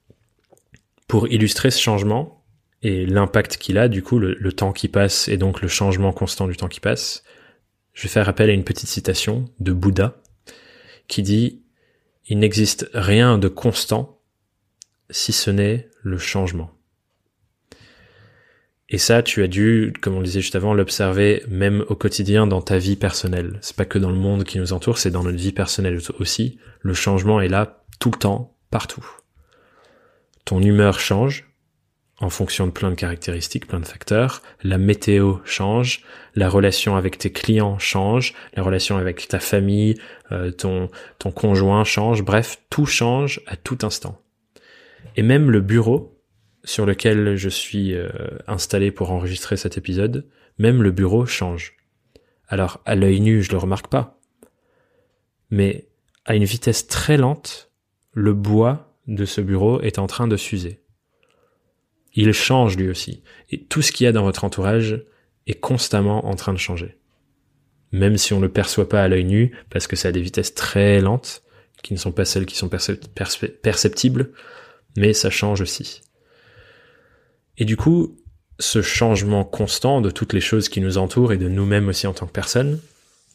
[1.07, 2.45] pour illustrer ce changement
[2.83, 6.47] et l'impact qu'il a, du coup, le, temps qui passe et donc le changement constant
[6.47, 7.25] du temps qui passe,
[7.93, 10.23] je vais faire appel à une petite citation de Bouddha
[11.09, 11.63] qui dit
[12.29, 14.23] Il n'existe rien de constant
[15.11, 16.71] si ce n'est le changement.
[18.92, 22.48] Et ça, tu as dû, comme on le disait juste avant, l'observer même au quotidien
[22.48, 23.59] dans ta vie personnelle.
[23.61, 26.59] C'est pas que dans le monde qui nous entoure, c'est dans notre vie personnelle aussi.
[26.81, 29.07] Le changement est là tout le temps, partout.
[30.44, 31.46] Ton humeur change
[32.18, 34.42] en fonction de plein de caractéristiques, plein de facteurs.
[34.64, 36.03] La météo change,
[36.35, 39.94] la relation avec tes clients change, la relation avec ta famille,
[40.33, 42.24] euh, ton, ton conjoint change.
[42.24, 44.20] Bref, tout change à tout instant.
[45.16, 46.20] Et même le bureau
[46.64, 48.09] sur lequel je suis euh,
[48.46, 50.27] installé pour enregistrer cet épisode,
[50.59, 51.77] même le bureau change.
[52.49, 54.20] Alors à l'œil nu, je le remarque pas.
[55.51, 55.88] Mais
[56.25, 57.70] à une vitesse très lente,
[58.12, 60.81] le bois de ce bureau est en train de s'user.
[62.14, 63.23] Il change lui aussi.
[63.51, 65.03] Et tout ce qu'il y a dans votre entourage
[65.46, 66.99] est constamment en train de changer.
[67.92, 70.20] Même si on ne le perçoit pas à l'œil nu, parce que c'est à des
[70.20, 71.42] vitesses très lentes,
[71.83, 74.31] qui ne sont pas celles qui sont perceptibles,
[74.96, 76.03] mais ça change aussi.
[77.61, 78.16] Et du coup,
[78.59, 82.14] ce changement constant de toutes les choses qui nous entourent et de nous-mêmes aussi en
[82.14, 82.81] tant que personne,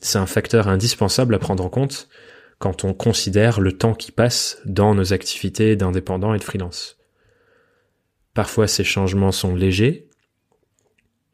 [0.02, 2.10] c'est un facteur indispensable à prendre en compte
[2.58, 6.98] quand on considère le temps qui passe dans nos activités d'indépendant et de freelance.
[8.34, 10.10] Parfois ces changements sont légers,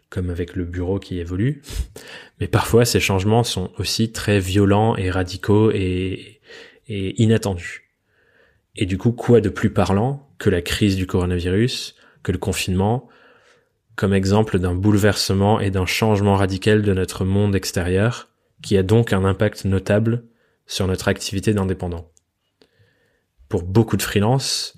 [0.09, 1.61] comme avec le bureau qui évolue,
[2.41, 6.41] mais parfois ces changements sont aussi très violents et radicaux et
[6.87, 7.89] inattendus.
[8.75, 13.07] Et du coup, quoi de plus parlant que la crise du coronavirus, que le confinement,
[13.95, 18.29] comme exemple d'un bouleversement et d'un changement radical de notre monde extérieur,
[18.61, 20.23] qui a donc un impact notable
[20.65, 22.11] sur notre activité d'indépendant.
[23.49, 24.77] Pour beaucoup de freelances,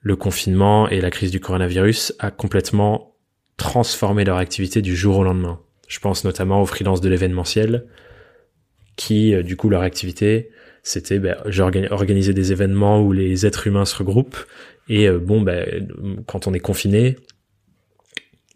[0.00, 3.16] le confinement et la crise du coronavirus a complètement
[3.56, 5.60] transformé leur activité du jour au lendemain.
[5.88, 7.86] Je pense notamment aux freelances de l'événementiel,
[8.96, 10.50] qui, euh, du coup, leur activité,
[10.82, 11.36] c'était ben,
[11.90, 14.38] organiser des événements où les êtres humains se regroupent
[14.88, 15.88] et euh, bon, ben,
[16.26, 17.16] quand on est confiné,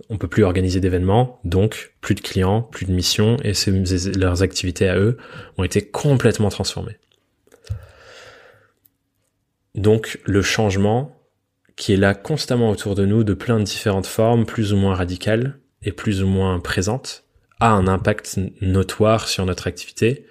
[0.09, 3.53] on peut plus organiser d'événements, donc plus de clients, plus de missions, et
[4.17, 5.17] leurs activités à eux
[5.59, 6.97] ont été complètement transformées.
[9.75, 11.17] Donc le changement
[11.77, 14.95] qui est là constamment autour de nous de plein de différentes formes, plus ou moins
[14.95, 17.25] radicales et plus ou moins présentes,
[17.61, 20.27] a un impact notoire sur notre activité,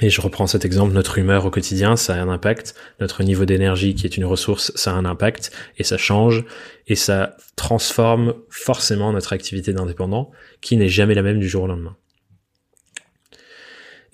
[0.00, 3.44] et je reprends cet exemple, notre humeur au quotidien, ça a un impact, notre niveau
[3.44, 6.44] d'énergie qui est une ressource, ça a un impact, et ça change,
[6.86, 11.66] et ça transforme forcément notre activité d'indépendant, qui n'est jamais la même du jour au
[11.66, 11.96] lendemain.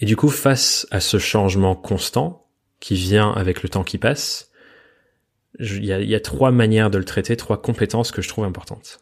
[0.00, 2.46] Et du coup, face à ce changement constant,
[2.80, 4.50] qui vient avec le temps qui passe,
[5.58, 9.00] il y a, trois manières de le traiter, trois compétences que je trouve importantes.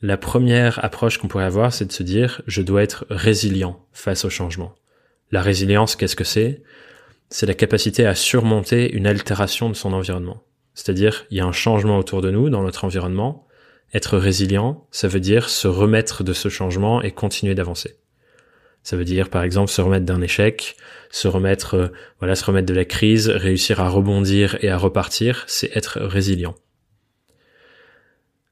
[0.00, 4.24] La première approche qu'on pourrait avoir, c'est de se dire, je dois être résilient face
[4.24, 4.74] au changement.
[5.32, 6.62] La résilience, qu'est-ce que c'est?
[7.30, 10.42] C'est la capacité à surmonter une altération de son environnement.
[10.74, 13.48] C'est-à-dire, il y a un changement autour de nous, dans notre environnement.
[13.94, 17.96] Être résilient, ça veut dire se remettre de ce changement et continuer d'avancer.
[18.82, 20.76] Ça veut dire, par exemple, se remettre d'un échec,
[21.10, 25.44] se remettre, euh, voilà, se remettre de la crise, réussir à rebondir et à repartir,
[25.46, 26.56] c'est être résilient.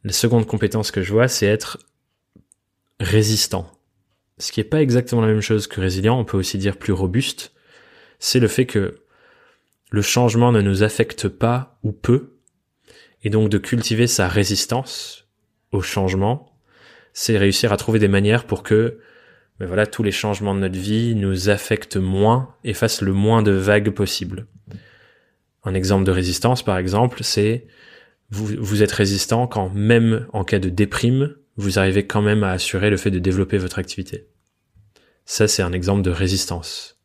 [0.05, 1.79] La seconde compétence que je vois, c'est être
[3.01, 3.71] résistant
[4.41, 6.93] ce qui n'est pas exactement la même chose que résilient, on peut aussi dire plus
[6.93, 7.53] robuste,
[8.19, 9.03] c'est le fait que
[9.91, 12.39] le changement ne nous affecte pas ou peu,
[13.23, 15.29] et donc de cultiver sa résistance
[15.73, 16.53] au changement,
[17.13, 18.99] c'est réussir à trouver des manières pour que
[19.59, 23.43] ben voilà, tous les changements de notre vie nous affectent moins et fassent le moins
[23.43, 24.47] de vagues possible.
[25.65, 27.67] Un exemple de résistance, par exemple, c'est
[28.31, 32.91] vous êtes résistant quand même en cas de déprime, vous arrivez quand même à assurer
[32.91, 34.29] le fait de développer votre activité.
[35.25, 36.99] Ça, c'est un exemple de résistance.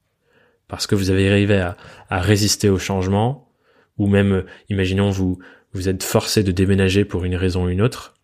[0.67, 1.77] Parce que vous avez arrivé à,
[2.09, 3.51] résister au changement,
[3.97, 5.39] ou même, imaginons, vous,
[5.73, 8.15] vous êtes forcé de déménager pour une raison ou une autre.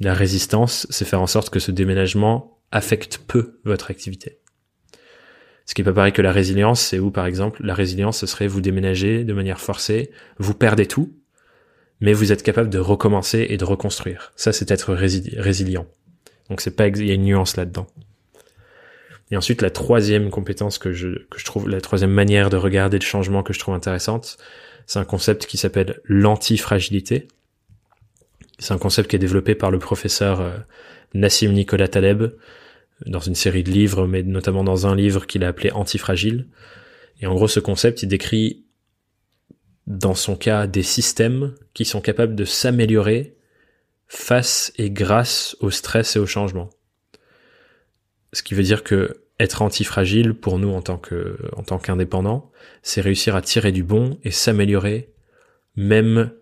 [0.00, 4.38] La résistance, c'est faire en sorte que ce déménagement affecte peu votre activité.
[5.66, 8.26] Ce qui est pas pareil que la résilience, c'est où par exemple la résilience, ce
[8.26, 11.14] serait vous déménager de manière forcée, vous perdez tout,
[12.02, 14.32] mais vous êtes capable de recommencer et de reconstruire.
[14.36, 15.86] Ça, c'est être résilient.
[16.50, 17.86] Donc c'est pas, il y a une nuance là-dedans.
[19.30, 22.98] Et ensuite, la troisième compétence que je, que je trouve, la troisième manière de regarder
[22.98, 24.36] le changement que je trouve intéressante,
[24.86, 27.28] c'est un concept qui s'appelle l'antifragilité.
[28.58, 30.50] C'est un concept qui est développé par le professeur euh,
[31.14, 32.24] Nassim Nicolas Taleb
[33.06, 36.46] dans une série de livres, mais notamment dans un livre qu'il a appelé Antifragile.
[37.20, 38.64] Et en gros, ce concept, il décrit,
[39.86, 43.36] dans son cas, des systèmes qui sont capables de s'améliorer
[44.06, 46.70] face et grâce au stress et au changement.
[48.32, 52.50] Ce qui veut dire que être antifragile pour nous en tant que en
[52.82, 55.12] c'est réussir à tirer du bon et s'améliorer
[55.74, 56.32] même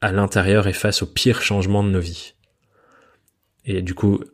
[0.00, 2.34] à l'intérieur et face aux pires changements de nos vies.
[3.64, 4.24] Et du coup,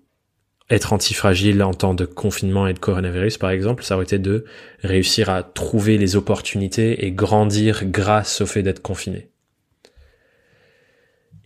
[0.71, 4.45] être antifragile en temps de confinement et de coronavirus, par exemple, ça aurait été de
[4.83, 9.31] réussir à trouver les opportunités et grandir grâce au fait d'être confiné.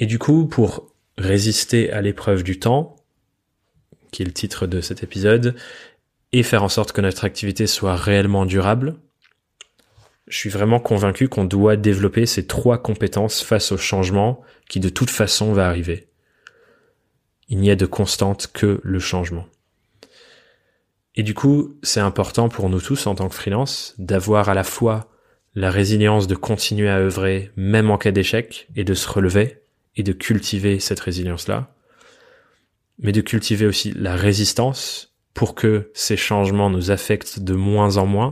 [0.00, 2.96] Et du coup, pour résister à l'épreuve du temps,
[4.10, 5.54] qui est le titre de cet épisode,
[6.32, 8.96] et faire en sorte que notre activité soit réellement durable,
[10.26, 14.88] je suis vraiment convaincu qu'on doit développer ces trois compétences face au changement qui de
[14.88, 16.11] toute façon va arriver
[17.52, 19.44] il n'y a de constante que le changement.
[21.14, 24.64] Et du coup, c'est important pour nous tous en tant que freelance d'avoir à la
[24.64, 25.10] fois
[25.54, 29.60] la résilience de continuer à œuvrer même en cas d'échec et de se relever
[29.96, 31.74] et de cultiver cette résilience-là,
[32.98, 38.06] mais de cultiver aussi la résistance pour que ces changements nous affectent de moins en
[38.06, 38.30] moins.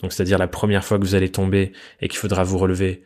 [0.00, 3.02] Donc c'est-à-dire la première fois que vous allez tomber et qu'il faudra vous relever,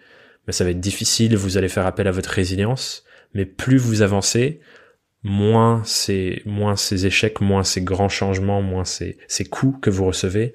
[0.49, 4.03] mais ça va être difficile, vous allez faire appel à votre résilience, mais plus vous
[4.03, 4.61] avancez,
[5.23, 10.07] moins ces, moins ces échecs, moins ces grands changements, moins ces, ces coups que vous
[10.07, 10.55] recevez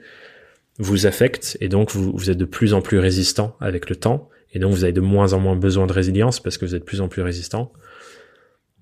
[0.79, 4.29] vous affectent et donc vous, vous êtes de plus en plus résistant avec le temps
[4.53, 6.81] et donc vous avez de moins en moins besoin de résilience parce que vous êtes
[6.81, 7.71] de plus en plus résistant.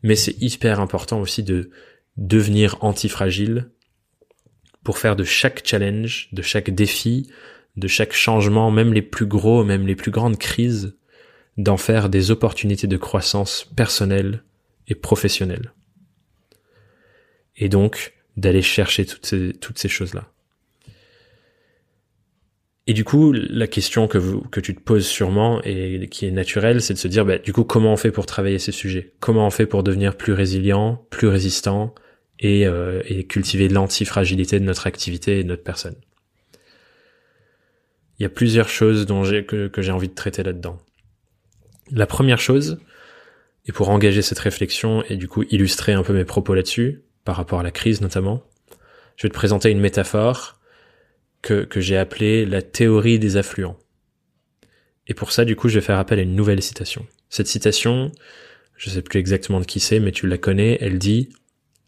[0.04, 1.70] Mais c'est hyper important aussi de
[2.18, 3.70] devenir antifragile
[4.84, 7.30] pour faire de chaque challenge, de chaque défi,
[7.76, 10.96] de chaque changement, même les plus gros, même les plus grandes crises,
[11.58, 14.44] d'en faire des opportunités de croissance personnelle
[14.88, 15.74] et professionnelle
[17.58, 20.30] et donc d'aller chercher toutes ces, toutes ces choses-là.
[22.88, 26.32] Et du coup, la question que, vous, que tu te poses sûrement et qui est
[26.32, 29.14] naturelle, c'est de se dire, bah, du coup, comment on fait pour travailler ces sujets?
[29.20, 31.96] Comment on fait pour devenir plus résilient, plus résistant
[32.40, 35.96] et, euh, et cultiver l'antifragilité de notre activité et de notre personne?
[38.20, 40.78] Il y a plusieurs choses dont que, que j'ai envie de traiter là-dedans.
[41.92, 42.80] La première chose,
[43.66, 47.36] et pour engager cette réflexion et du coup illustrer un peu mes propos là-dessus, par
[47.36, 48.44] rapport à la crise notamment.
[49.18, 50.60] Je vais te présenter une métaphore
[51.42, 53.78] que, que j'ai appelée la théorie des affluents.
[55.08, 57.06] Et pour ça, du coup, je vais faire appel à une nouvelle citation.
[57.30, 58.12] Cette citation,
[58.78, 61.30] je sais plus exactement de qui c'est, mais tu la connais, elle dit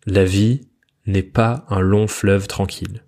[0.06, 0.68] La vie
[1.06, 3.04] n'est pas un long fleuve tranquille.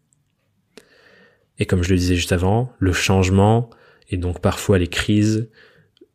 [1.60, 3.70] Et comme je le disais juste avant, le changement,
[4.10, 5.50] et donc parfois les crises,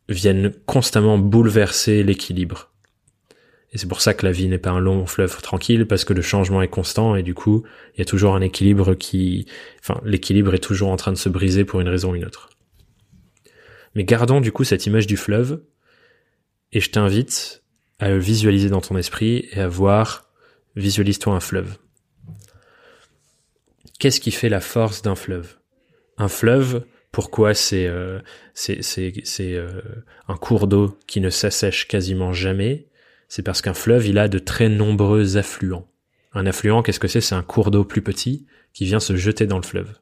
[0.08, 2.73] viennent constamment bouleverser l'équilibre
[3.74, 6.12] et c'est pour ça que la vie n'est pas un long fleuve tranquille, parce que
[6.12, 9.46] le changement est constant et du coup, il y a toujours un équilibre qui,
[9.80, 12.50] enfin, l'équilibre est toujours en train de se briser pour une raison ou une autre.
[13.96, 15.60] Mais gardons du coup cette image du fleuve,
[16.72, 17.64] et je t'invite
[17.98, 20.30] à visualiser dans ton esprit et à voir,
[20.76, 21.76] visualise-toi un fleuve.
[23.98, 25.56] Qu'est-ce qui fait la force d'un fleuve?
[26.16, 28.20] Un fleuve, pourquoi c'est euh,
[28.54, 29.22] c'est c'est
[29.54, 29.80] euh,
[30.28, 32.88] un cours d'eau qui ne s'assèche quasiment jamais?
[33.28, 35.88] C'est parce qu'un fleuve, il a de très nombreux affluents.
[36.32, 37.20] Un affluent, qu'est-ce que c'est?
[37.20, 39.98] C'est un cours d'eau plus petit qui vient se jeter dans le fleuve.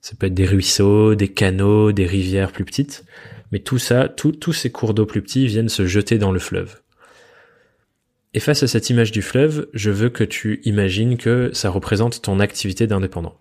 [0.00, 3.04] Ça peut être des ruisseaux, des canaux, des rivières plus petites,
[3.52, 6.80] mais tout ça, tous ces cours d'eau plus petits viennent se jeter dans le fleuve.
[8.34, 12.22] Et face à cette image du fleuve, je veux que tu imagines que ça représente
[12.22, 13.40] ton activité d'indépendant.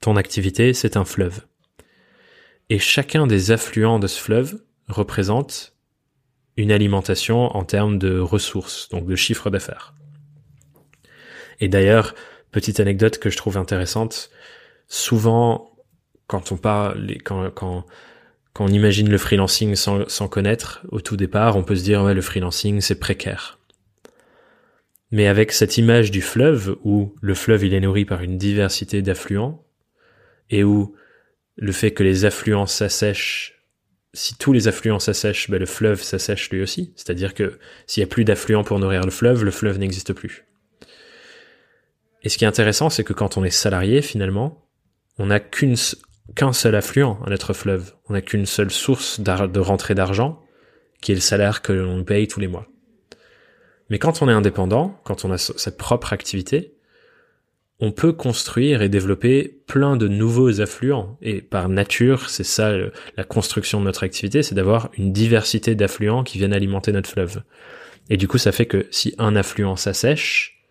[0.00, 1.40] Ton activité, c'est un fleuve.
[2.70, 5.74] Et chacun des affluents de ce fleuve représente
[6.58, 9.94] une alimentation en termes de ressources, donc de chiffre d'affaires.
[11.60, 12.14] Et d'ailleurs,
[12.50, 14.30] petite anecdote que je trouve intéressante,
[14.88, 15.70] souvent
[16.26, 17.86] quand on parle, quand, quand,
[18.52, 22.02] quand on imagine le freelancing sans, sans connaître au tout départ, on peut se dire
[22.02, 23.60] ouais le freelancing c'est précaire.
[25.12, 29.00] Mais avec cette image du fleuve où le fleuve il est nourri par une diversité
[29.00, 29.64] d'affluents
[30.50, 30.94] et où
[31.56, 33.57] le fait que les affluents s'assèchent
[34.14, 36.92] si tous les affluents s'assèchent, ben le fleuve s'assèche lui aussi.
[36.96, 40.46] C'est-à-dire que s'il y a plus d'affluents pour nourrir le fleuve, le fleuve n'existe plus.
[42.22, 44.66] Et ce qui est intéressant, c'est que quand on est salarié, finalement,
[45.18, 47.94] on n'a qu'un seul affluent à notre fleuve.
[48.08, 50.42] On n'a qu'une seule source de rentrée d'argent,
[51.00, 52.66] qui est le salaire que l'on paye tous les mois.
[53.90, 56.77] Mais quand on est indépendant, quand on a sa propre activité,
[57.80, 61.16] on peut construire et développer plein de nouveaux affluents.
[61.22, 62.72] Et par nature, c'est ça
[63.16, 67.42] la construction de notre activité, c'est d'avoir une diversité d'affluents qui viennent alimenter notre fleuve.
[68.10, 70.64] Et du coup, ça fait que si un affluent s'assèche,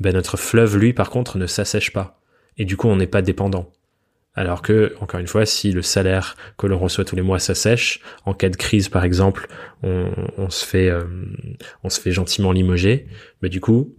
[0.00, 2.20] ben notre fleuve, lui, par contre, ne s'assèche pas.
[2.58, 3.70] Et du coup, on n'est pas dépendant.
[4.34, 8.00] Alors que, encore une fois, si le salaire que l'on reçoit tous les mois s'assèche,
[8.24, 9.48] en cas de crise par exemple,
[9.82, 11.04] on, se fait, euh,
[11.82, 13.06] on se fait gentiment limoger.
[13.42, 13.94] Mais du coup,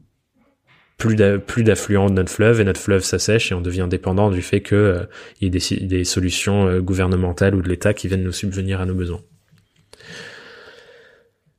[1.40, 4.62] plus d'affluents de notre fleuve et notre fleuve s'assèche et on devient dépendant du fait
[4.62, 5.06] qu'il euh,
[5.42, 8.94] y ait des, solutions euh, gouvernementales ou de l'État qui viennent nous subvenir à nos
[8.94, 9.22] besoins.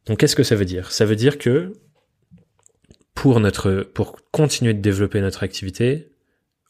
[0.07, 0.91] Donc qu'est-ce que ça veut dire?
[0.91, 1.73] Ça veut dire que
[3.15, 6.13] pour notre pour continuer de développer notre activité,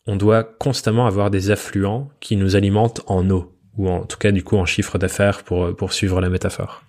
[0.07, 4.33] on doit constamment avoir des affluents qui nous alimentent en eau, ou en tout cas
[4.33, 6.83] du coup en chiffre d'affaires pour, pour suivre la métaphore.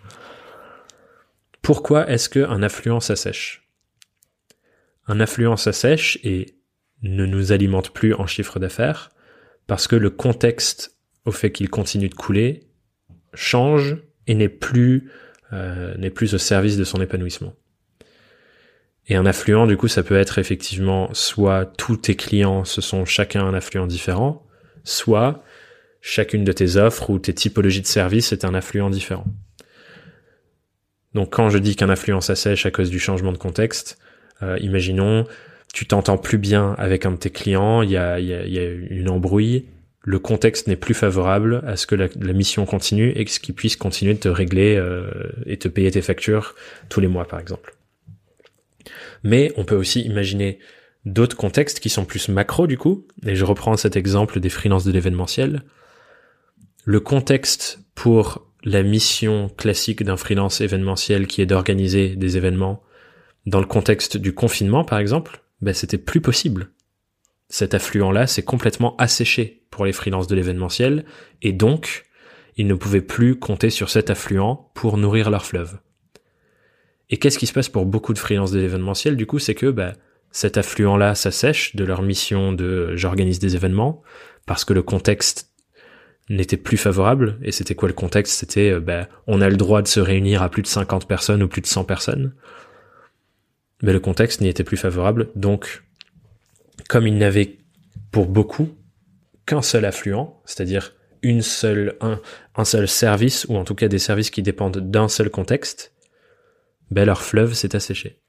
[1.61, 3.62] Pourquoi est-ce qu'un affluent s'assèche?
[5.07, 6.55] Un affluent s'assèche et
[7.01, 9.11] ne nous alimente plus en chiffre d'affaires
[9.67, 12.67] parce que le contexte au fait qu'il continue de couler
[13.33, 13.97] change
[14.27, 15.09] et n'est plus,
[15.51, 17.53] euh, n'est plus au service de son épanouissement.
[19.07, 23.03] Et un affluent, du coup, ça peut être effectivement soit tous tes clients, ce sont
[23.03, 24.45] chacun un affluent différent,
[24.85, 25.43] soit
[25.99, 29.25] chacune de tes offres ou tes typologies de services est un affluent différent.
[31.13, 33.97] Donc quand je dis qu'un affluent s'assèche à cause du changement de contexte,
[34.43, 35.25] euh, imaginons,
[35.73, 38.59] tu t'entends plus bien avec un de tes clients, il y a, y, a, y
[38.59, 39.65] a, une embrouille,
[40.03, 44.13] le contexte n'est plus favorable à ce que la, mission continue et qu'il puisse continuer
[44.13, 45.09] de te régler euh,
[45.45, 46.55] et te payer tes factures
[46.89, 47.75] tous les mois par exemple.
[49.23, 50.59] Mais on peut aussi imaginer
[51.05, 54.83] d'autres contextes qui sont plus macro du coup, et je reprends cet exemple des freelances
[54.83, 55.63] de l'événementiel.
[56.83, 62.83] Le contexte pour la mission classique d'un freelance événementiel qui est d'organiser des événements
[63.45, 66.71] dans le contexte du confinement par exemple, ben c'était plus possible.
[67.49, 71.05] Cet affluent-là s'est complètement asséché pour les freelances de l'événementiel,
[71.41, 72.05] et donc
[72.57, 75.79] ils ne pouvaient plus compter sur cet affluent pour nourrir leur fleuve.
[77.09, 79.67] Et qu'est-ce qui se passe pour beaucoup de freelances de l'événementiel Du coup, c'est que
[79.67, 79.93] bah,
[80.31, 84.01] cet affluent-là s'assèche de leur mission de j'organise des événements
[84.45, 85.51] parce que le contexte
[86.29, 87.37] n'était plus favorable.
[87.43, 88.39] Et c'était quoi le contexte?
[88.39, 91.43] C'était euh, bah, on a le droit de se réunir à plus de 50 personnes
[91.43, 92.33] ou plus de 100 personnes.
[93.83, 95.29] Mais le contexte n'y était plus favorable.
[95.35, 95.83] Donc,
[96.89, 97.59] comme il n'avait
[98.11, 98.69] pour beaucoup
[99.45, 102.19] qu'un seul affluent, c'est-à-dire une seule, un,
[102.55, 105.93] un seul service, ou en tout cas des services qui dépendent d'un seul contexte,
[106.91, 108.21] ben leur fleuve s'est asséché.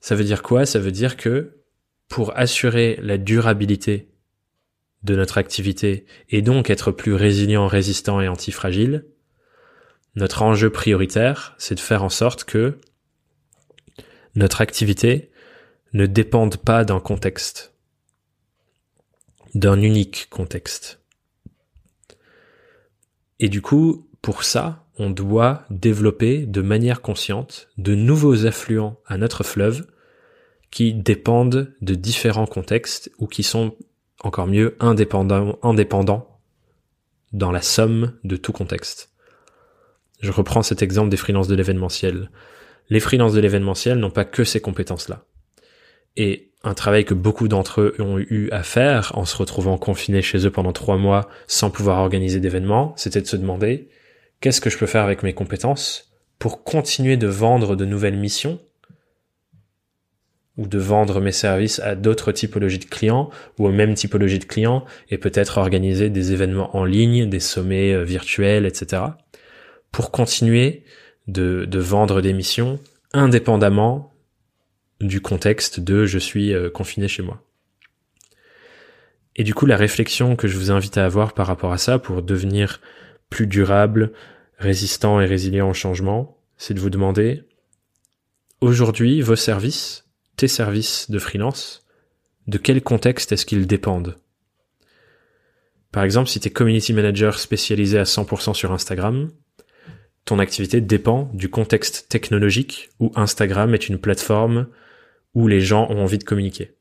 [0.00, 0.66] Ça veut dire quoi?
[0.66, 1.62] Ça veut dire que
[2.08, 4.10] pour assurer la durabilité
[5.02, 9.06] de notre activité et donc être plus résilient, résistant et antifragile,
[10.16, 12.78] notre enjeu prioritaire, c'est de faire en sorte que
[14.34, 15.30] notre activité
[15.92, 17.74] ne dépende pas d'un contexte,
[19.54, 21.00] d'un unique contexte.
[23.40, 29.18] Et du coup, pour ça, on doit développer de manière consciente de nouveaux affluents à
[29.18, 29.86] notre fleuve
[30.70, 33.76] qui dépendent de différents contextes ou qui sont
[34.20, 36.40] encore mieux indépendants, indépendants
[37.32, 39.10] dans la somme de tout contexte.
[40.20, 42.30] Je reprends cet exemple des freelances de l'événementiel.
[42.90, 45.24] Les freelances de l'événementiel n'ont pas que ces compétences-là.
[46.16, 50.22] Et un travail que beaucoup d'entre eux ont eu à faire en se retrouvant confinés
[50.22, 53.88] chez eux pendant trois mois sans pouvoir organiser d'événements, c'était de se demander
[54.40, 58.60] qu'est-ce que je peux faire avec mes compétences pour continuer de vendre de nouvelles missions
[60.56, 64.44] ou de vendre mes services à d'autres typologies de clients ou aux mêmes typologies de
[64.44, 69.02] clients et peut-être organiser des événements en ligne, des sommets euh, virtuels, etc.
[69.90, 70.84] pour continuer
[71.26, 72.80] de, vendre des missions
[73.12, 74.12] indépendamment
[75.00, 77.42] du contexte de je suis euh, confiné chez moi.
[79.36, 81.98] Et du coup, la réflexion que je vous invite à avoir par rapport à ça
[81.98, 82.80] pour devenir
[83.30, 84.12] plus durable,
[84.58, 87.42] résistant et résilient au changement, c'est de vous demander,
[88.60, 90.04] aujourd'hui, vos services,
[90.36, 91.84] tes services de freelance,
[92.46, 94.16] de quel contexte est-ce qu'ils dépendent?
[95.90, 99.30] Par exemple, si tu es community manager spécialisé à 100% sur Instagram,
[100.24, 104.68] ton activité dépend du contexte technologique où Instagram est une plateforme
[105.34, 106.72] où les gens ont envie de communiquer.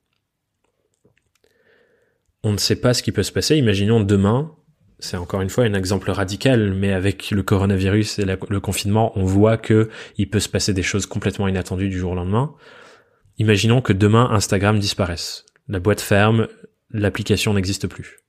[2.43, 3.57] On ne sait pas ce qui peut se passer.
[3.57, 4.53] Imaginons demain,
[4.99, 9.23] c'est encore une fois un exemple radical, mais avec le coronavirus et le confinement, on
[9.23, 12.53] voit que il peut se passer des choses complètement inattendues du jour au lendemain.
[13.39, 15.45] Imaginons que demain Instagram disparaisse.
[15.67, 16.47] La boîte ferme,
[16.91, 18.19] l'application n'existe plus.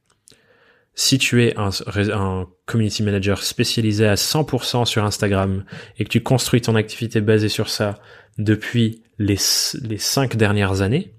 [0.94, 1.70] Si tu es un,
[2.12, 5.64] un, community manager spécialisé à 100% sur Instagram
[5.98, 7.98] et que tu construis ton activité basée sur ça
[8.38, 9.38] depuis les,
[9.82, 11.14] les cinq dernières années,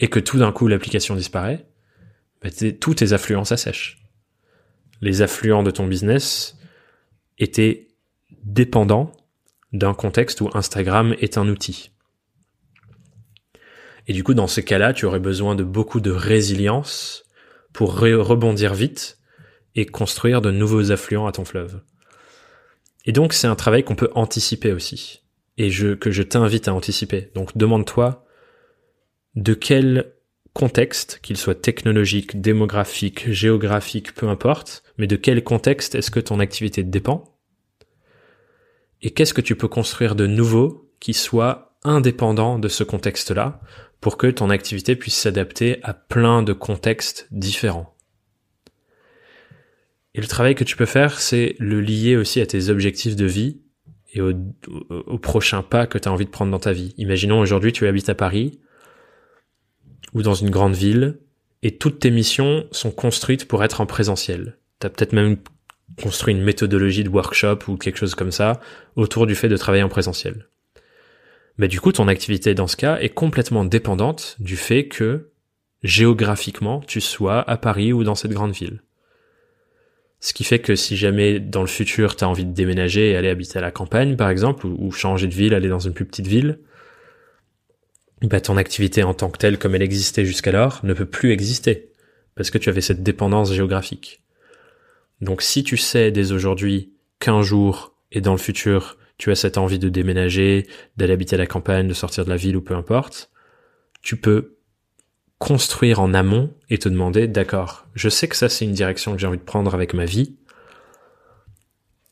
[0.00, 1.66] et que tout d'un coup l'application disparaît,
[2.42, 4.02] bah, tous tes affluents s'assèchent.
[5.00, 6.56] Les affluents de ton business
[7.38, 7.88] étaient
[8.44, 9.12] dépendants
[9.72, 11.90] d'un contexte où Instagram est un outil.
[14.06, 17.24] Et du coup, dans ce cas-là, tu aurais besoin de beaucoup de résilience
[17.72, 19.18] pour rebondir vite
[19.74, 21.80] et construire de nouveaux affluents à ton fleuve.
[23.04, 25.22] Et donc, c'est un travail qu'on peut anticiper aussi.
[25.56, 27.30] Et je, que je t'invite à anticiper.
[27.34, 28.24] Donc, demande-toi
[29.34, 30.12] de quel
[30.52, 36.40] contexte, qu'il soit technologique, démographique, géographique, peu importe, mais de quel contexte est-ce que ton
[36.40, 37.38] activité dépend
[39.02, 43.60] Et qu'est-ce que tu peux construire de nouveau qui soit indépendant de ce contexte-là
[44.00, 47.94] pour que ton activité puisse s'adapter à plein de contextes différents.
[50.14, 53.26] Et le travail que tu peux faire, c'est le lier aussi à tes objectifs de
[53.26, 53.60] vie
[54.14, 56.94] et au, prochain pas que tu as envie de prendre dans ta vie.
[56.96, 58.58] Imaginons aujourd'hui tu habites à Paris,
[60.14, 61.18] ou dans une grande ville,
[61.62, 64.58] et toutes tes missions sont construites pour être en présentiel.
[64.78, 65.36] T'as peut-être même
[66.00, 68.60] construit une méthodologie de workshop ou quelque chose comme ça
[68.96, 70.48] autour du fait de travailler en présentiel.
[71.58, 75.30] Mais du coup, ton activité dans ce cas est complètement dépendante du fait que
[75.82, 78.82] géographiquement tu sois à Paris ou dans cette grande ville.
[80.20, 83.16] Ce qui fait que si jamais dans le futur tu as envie de déménager et
[83.16, 86.06] aller habiter à la campagne par exemple, ou, changer de ville, aller dans une plus
[86.06, 86.58] petite ville,
[88.22, 91.92] bah, ton activité en tant que telle, comme elle existait jusqu'alors, ne peut plus exister,
[92.34, 94.22] parce que tu avais cette dépendance géographique.
[95.20, 99.58] Donc si tu sais dès aujourd'hui qu'un jour et dans le futur, tu as cette
[99.58, 100.66] envie de déménager,
[100.96, 103.30] d'aller habiter à la campagne, de sortir de la ville ou peu importe,
[104.00, 104.56] tu peux
[105.38, 109.18] construire en amont et te demander, d'accord, je sais que ça c'est une direction que
[109.18, 110.36] j'ai envie de prendre avec ma vie.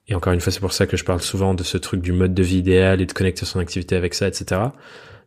[0.09, 2.13] Et encore une fois, c'est pour ça que je parle souvent de ce truc du
[2.13, 4.61] mode de vie idéal et de connecter son activité avec ça, etc.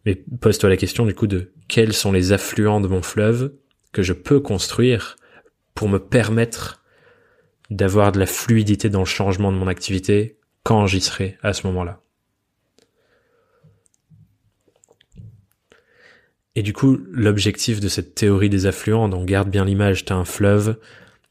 [0.05, 3.53] Mais pose-toi la question du coup de quels sont les affluents de mon fleuve
[3.91, 5.17] que je peux construire
[5.75, 6.81] pour me permettre
[7.69, 11.65] d'avoir de la fluidité dans le changement de mon activité quand j'y serai à ce
[11.67, 12.01] moment-là.
[16.55, 20.25] Et du coup, l'objectif de cette théorie des affluents, donc garde bien l'image, t'as un
[20.25, 20.77] fleuve,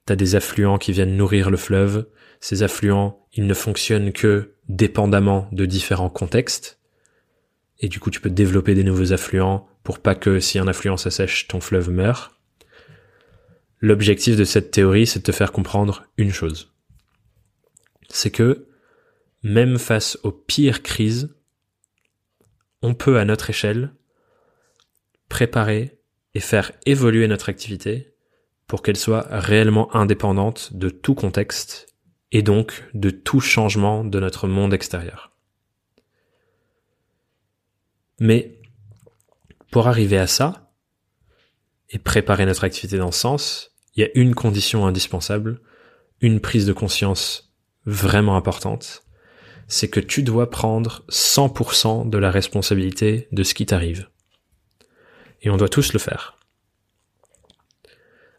[0.07, 2.07] t'as des affluents qui viennent nourrir le fleuve,
[2.41, 6.79] ces affluents, ils ne fonctionnent que dépendamment de différents contextes,
[7.81, 10.97] et du coup tu peux développer des nouveaux affluents pour pas que si un affluent
[10.97, 12.33] s'assèche, ton fleuve meurt.
[13.81, 16.72] L'objectif de cette théorie, c'est de te faire comprendre une chose.
[18.09, 18.67] C'est que
[19.49, 21.34] même face aux pires crises,
[22.82, 23.94] on peut à notre échelle
[25.28, 25.99] préparer
[26.34, 28.14] et faire évoluer notre activité
[28.66, 31.94] pour qu'elle soit réellement indépendante de tout contexte
[32.30, 35.32] et donc de tout changement de notre monde extérieur.
[38.20, 38.61] Mais
[39.70, 40.70] pour arriver à ça
[41.88, 45.62] et préparer notre activité dans ce sens, il y a une condition indispensable,
[46.20, 47.55] une prise de conscience
[47.86, 49.07] vraiment importante,
[49.68, 54.08] c'est que tu dois prendre 100% de la responsabilité de ce qui t'arrive.
[55.42, 56.38] Et on doit tous le faire.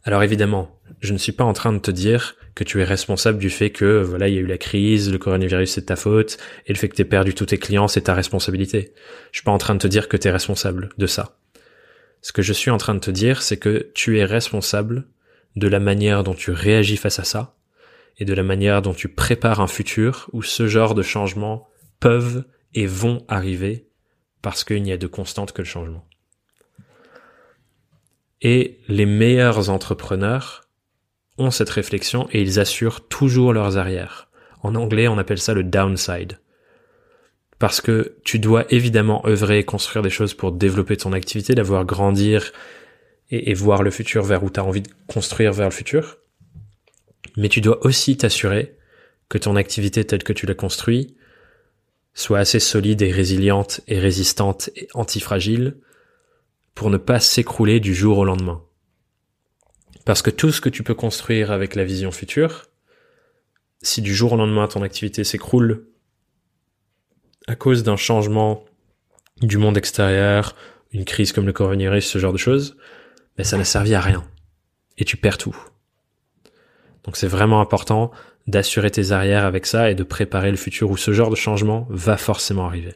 [0.04, 3.38] Alors évidemment, je ne suis pas en train de te dire que tu es responsable
[3.38, 6.38] du fait que voilà il y a eu la crise, le coronavirus c'est ta faute
[6.66, 8.94] et le fait que tu aies perdu tous tes clients c'est ta responsabilité.
[9.32, 11.38] Je suis pas en train de te dire que tu es responsable de ça.
[12.22, 15.08] Ce que je suis en train de te dire c'est que tu es responsable
[15.56, 17.59] de la manière dont tu réagis face à ça
[18.20, 21.68] et de la manière dont tu prépares un futur où ce genre de changements
[22.00, 23.88] peuvent et vont arriver
[24.42, 26.06] parce qu'il n'y a de constante que le changement.
[28.42, 30.64] Et les meilleurs entrepreneurs
[31.38, 34.30] ont cette réflexion et ils assurent toujours leurs arrières.
[34.62, 36.40] En anglais, on appelle ça le downside.
[37.58, 41.84] Parce que tu dois évidemment œuvrer et construire des choses pour développer ton activité, d'avoir
[41.84, 42.54] grandir
[43.32, 46.18] et, et, voir le futur vers où tu as envie de construire vers le futur.
[47.40, 48.76] Mais tu dois aussi t'assurer
[49.30, 51.16] que ton activité telle que tu l'as construite
[52.14, 55.78] soit assez solide et résiliente et résistante et antifragile
[56.76, 58.62] pour ne pas s'écrouler du jour au lendemain.
[60.04, 62.66] Parce que tout ce que tu peux construire avec la vision future,
[63.82, 65.88] si du jour au lendemain ton activité s'écroule
[67.48, 68.66] à cause d'un changement
[69.42, 70.58] du monde extérieur,
[70.92, 72.76] une crise comme le coronavirus, ce genre de choses,
[73.38, 74.30] ben ça n'a servi à rien.
[74.98, 75.56] Et tu perds tout.
[77.10, 78.12] Donc c'est vraiment important
[78.46, 81.88] d'assurer tes arrières avec ça et de préparer le futur où ce genre de changement
[81.90, 82.94] va forcément arriver.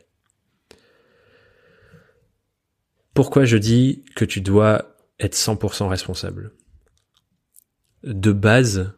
[3.15, 6.53] Pourquoi je dis que tu dois être 100% responsable?
[8.03, 8.93] De base,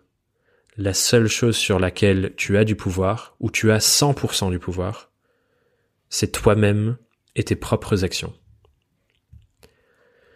[0.75, 5.13] la seule chose sur laquelle tu as du pouvoir, ou tu as 100% du pouvoir,
[6.09, 6.97] c'est toi-même
[7.37, 8.33] et tes propres actions.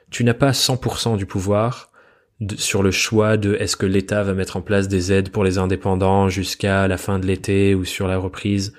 [0.10, 1.92] Tu n'as pas 100% du pouvoir
[2.58, 5.58] sur le choix de est-ce que l'État va mettre en place des aides pour les
[5.58, 8.74] indépendants jusqu'à la fin de l'été ou sur la reprise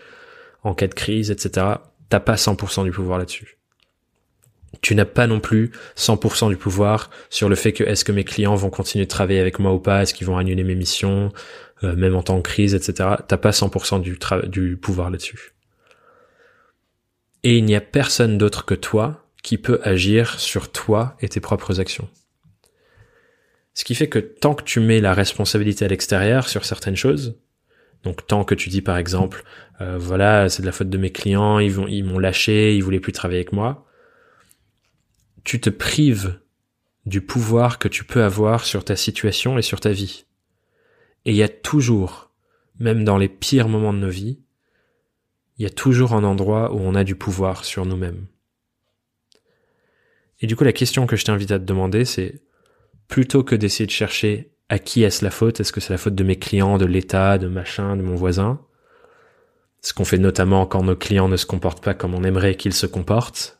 [0.62, 1.66] en cas de crise, etc.
[2.08, 3.58] T'as pas 100% du pouvoir là-dessus.
[4.82, 8.24] Tu n'as pas non plus 100% du pouvoir sur le fait que est-ce que mes
[8.24, 11.32] clients vont continuer de travailler avec moi ou pas, est-ce qu'ils vont annuler mes missions,
[11.82, 13.10] euh, même en temps de crise, etc.
[13.26, 15.54] T'as pas 100% du, du pouvoir là-dessus.
[17.42, 21.40] Et il n'y a personne d'autre que toi qui peut agir sur toi et tes
[21.40, 22.08] propres actions.
[23.74, 27.38] Ce qui fait que tant que tu mets la responsabilité à l'extérieur sur certaines choses,
[28.02, 29.44] donc tant que tu dis par exemple,
[29.80, 32.82] euh, voilà, c'est de la faute de mes clients, ils vont, ils m'ont lâché, ils
[32.82, 33.86] voulaient plus travailler avec moi,
[35.44, 36.40] tu te prives
[37.06, 40.24] du pouvoir que tu peux avoir sur ta situation et sur ta vie.
[41.24, 42.30] Et il y a toujours,
[42.78, 44.40] même dans les pires moments de nos vies,
[45.58, 48.26] il y a toujours un endroit où on a du pouvoir sur nous-mêmes.
[50.40, 52.42] Et du coup, la question que je t'invite à te demander, c'est
[53.10, 56.14] plutôt que d'essayer de chercher à qui est-ce la faute, est-ce que c'est la faute
[56.14, 58.64] de mes clients, de l'État, de machin, de mon voisin,
[59.82, 62.72] ce qu'on fait notamment quand nos clients ne se comportent pas comme on aimerait qu'ils
[62.72, 63.58] se comportent,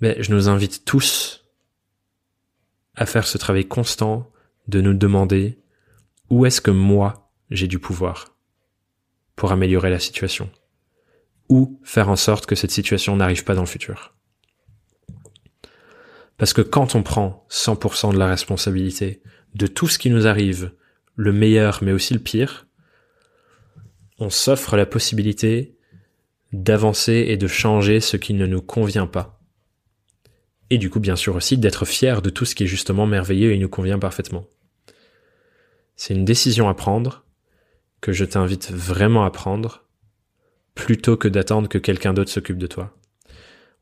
[0.00, 1.44] mais je nous invite tous
[2.96, 4.32] à faire ce travail constant
[4.66, 5.58] de nous demander
[6.30, 8.34] où est-ce que moi j'ai du pouvoir
[9.36, 10.50] pour améliorer la situation
[11.50, 14.14] ou faire en sorte que cette situation n'arrive pas dans le futur.
[16.36, 19.22] Parce que quand on prend 100% de la responsabilité
[19.54, 20.72] de tout ce qui nous arrive,
[21.16, 22.66] le meilleur mais aussi le pire,
[24.18, 25.76] on s'offre la possibilité
[26.52, 29.40] d'avancer et de changer ce qui ne nous convient pas.
[30.70, 33.52] Et du coup, bien sûr aussi, d'être fier de tout ce qui est justement merveilleux
[33.52, 34.46] et nous convient parfaitement.
[35.96, 37.24] C'est une décision à prendre
[38.00, 39.84] que je t'invite vraiment à prendre
[40.74, 42.96] plutôt que d'attendre que quelqu'un d'autre s'occupe de toi.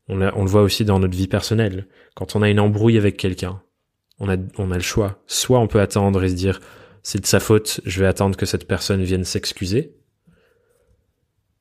[0.09, 1.87] On, le voit aussi dans notre vie personnelle.
[2.15, 3.61] Quand on a une embrouille avec quelqu'un,
[4.19, 5.23] on a, on a le choix.
[5.27, 6.59] Soit on peut attendre et se dire
[7.03, 9.95] c'est de sa faute, je vais attendre que cette personne vienne s'excuser.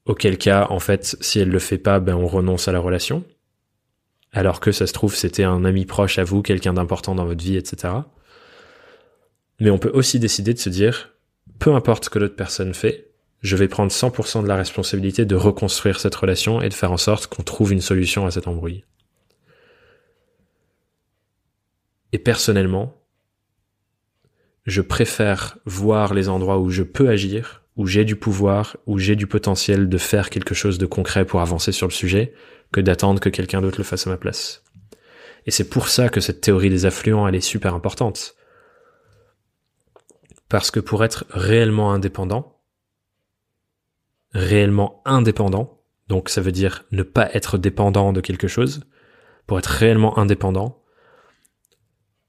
[0.06, 3.24] Auquel cas, en fait, si elle le fait pas, ben on renonce à la relation.
[4.32, 7.42] Alors que ça se trouve, c'était un ami proche à vous, quelqu'un d'important dans votre
[7.42, 7.94] vie, etc.
[9.60, 11.14] Mais on peut aussi décider de se dire,
[11.58, 13.11] peu importe ce que l'autre personne fait,
[13.42, 16.96] je vais prendre 100% de la responsabilité de reconstruire cette relation et de faire en
[16.96, 18.84] sorte qu'on trouve une solution à cette embrouille.
[22.12, 22.94] Et personnellement,
[24.64, 29.16] je préfère voir les endroits où je peux agir, où j'ai du pouvoir, où j'ai
[29.16, 32.34] du potentiel de faire quelque chose de concret pour avancer sur le sujet,
[32.70, 34.62] que d'attendre que quelqu'un d'autre le fasse à ma place.
[35.46, 38.36] Et c'est pour ça que cette théorie des affluents, elle est super importante.
[40.48, 42.51] Parce que pour être réellement indépendant,
[44.32, 48.84] réellement indépendant, donc ça veut dire ne pas être dépendant de quelque chose,
[49.46, 50.82] pour être réellement indépendant,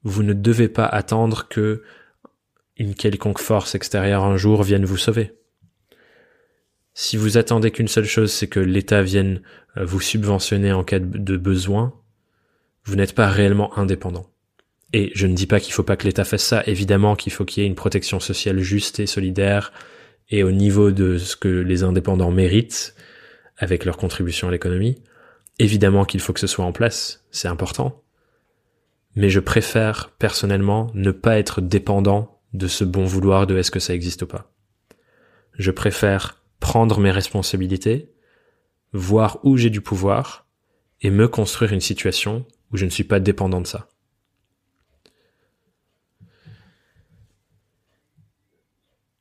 [0.02, 1.82] vous ne devez pas attendre que
[2.76, 5.32] une quelconque force extérieure un jour vienne vous sauver.
[6.92, 9.42] Si vous attendez qu'une seule chose, c'est que l'État vienne
[9.76, 11.94] euh, vous subventionner en cas de besoin,
[12.84, 14.26] vous n'êtes pas réellement indépendant.
[14.92, 17.44] Et je ne dis pas qu'il faut pas que l'État fasse ça, évidemment qu'il faut
[17.44, 19.72] qu'il y ait une protection sociale juste et solidaire,
[20.30, 22.94] et au niveau de ce que les indépendants méritent
[23.56, 25.02] avec leur contribution à l'économie,
[25.58, 28.02] évidemment qu'il faut que ce soit en place, c'est important.
[29.16, 33.80] Mais je préfère personnellement ne pas être dépendant de ce bon vouloir de est-ce que
[33.80, 34.50] ça existe ou pas.
[35.58, 38.10] Je préfère prendre mes responsabilités,
[38.92, 40.46] voir où j'ai du pouvoir
[41.02, 43.88] et me construire une situation où je ne suis pas dépendant de ça.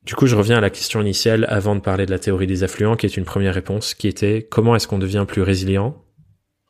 [0.05, 2.63] Du coup, je reviens à la question initiale avant de parler de la théorie des
[2.63, 6.03] affluents, qui est une première réponse, qui était comment est-ce qu'on devient plus résilient,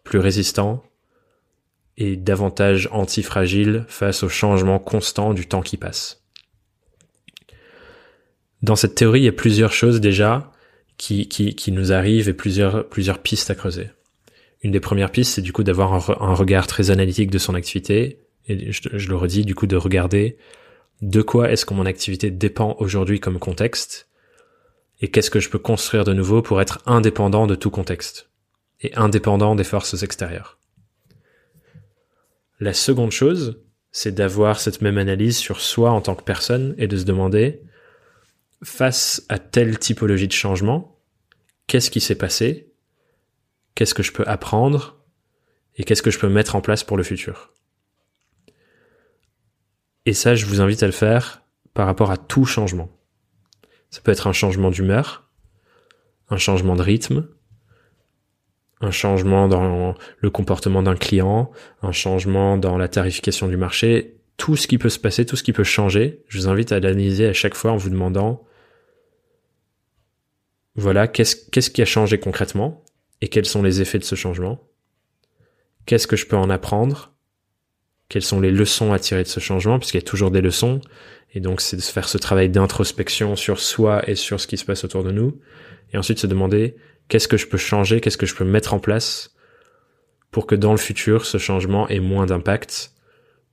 [0.03, 0.83] plus résistant
[1.97, 6.23] et davantage antifragile face au changement constant du temps qui passe.
[8.61, 10.51] Dans cette théorie, il y a plusieurs choses déjà
[10.97, 13.89] qui, qui, nous arrivent et plusieurs, plusieurs pistes à creuser.
[14.61, 18.19] Une des premières pistes, c'est du coup d'avoir un, regard très analytique de son activité,
[18.47, 20.37] et je le redis, du coup de regarder
[21.03, 24.07] de quoi est-ce que mon activité dépend aujourd'hui comme contexte
[25.01, 28.29] et qu'est-ce que je peux construire de nouveau pour être indépendant de tout contexte
[28.79, 30.57] et indépendant des forces extérieures.
[32.61, 36.87] La seconde chose, c'est d'avoir cette même analyse sur soi en tant que personne et
[36.87, 37.61] de se demander,
[38.63, 41.01] face à telle typologie de changement,
[41.67, 42.71] qu'est-ce qui s'est passé,
[43.75, 45.03] qu'est-ce que je peux apprendre
[45.75, 47.53] et qu'est-ce que je peux mettre en place pour le futur.
[50.05, 51.43] Et ça, je vous invite à le faire
[51.73, 52.89] par rapport à tout changement.
[53.89, 55.29] Ça peut être un changement d'humeur,
[56.29, 57.27] un changement de rythme,
[58.81, 61.51] un changement dans le comportement d'un client,
[61.81, 65.43] un changement dans la tarification du marché, tout ce qui peut se passer, tout ce
[65.43, 68.43] qui peut changer, je vous invite à l'analyser à chaque fois en vous demandant,
[70.75, 72.83] voilà, qu'est-ce, qui a changé concrètement
[73.21, 74.67] et quels sont les effets de ce changement?
[75.85, 77.12] Qu'est-ce que je peux en apprendre?
[78.09, 80.81] Quelles sont les leçons à tirer de ce changement Puisqu'il y a toujours des leçons.
[81.33, 84.65] Et donc, c'est de faire ce travail d'introspection sur soi et sur ce qui se
[84.65, 85.39] passe autour de nous.
[85.91, 86.75] Et ensuite, se demander
[87.07, 89.33] qu'est-ce que je peux changer, qu'est-ce que je peux mettre en place
[90.31, 92.91] pour que dans le futur, ce changement ait moins d'impact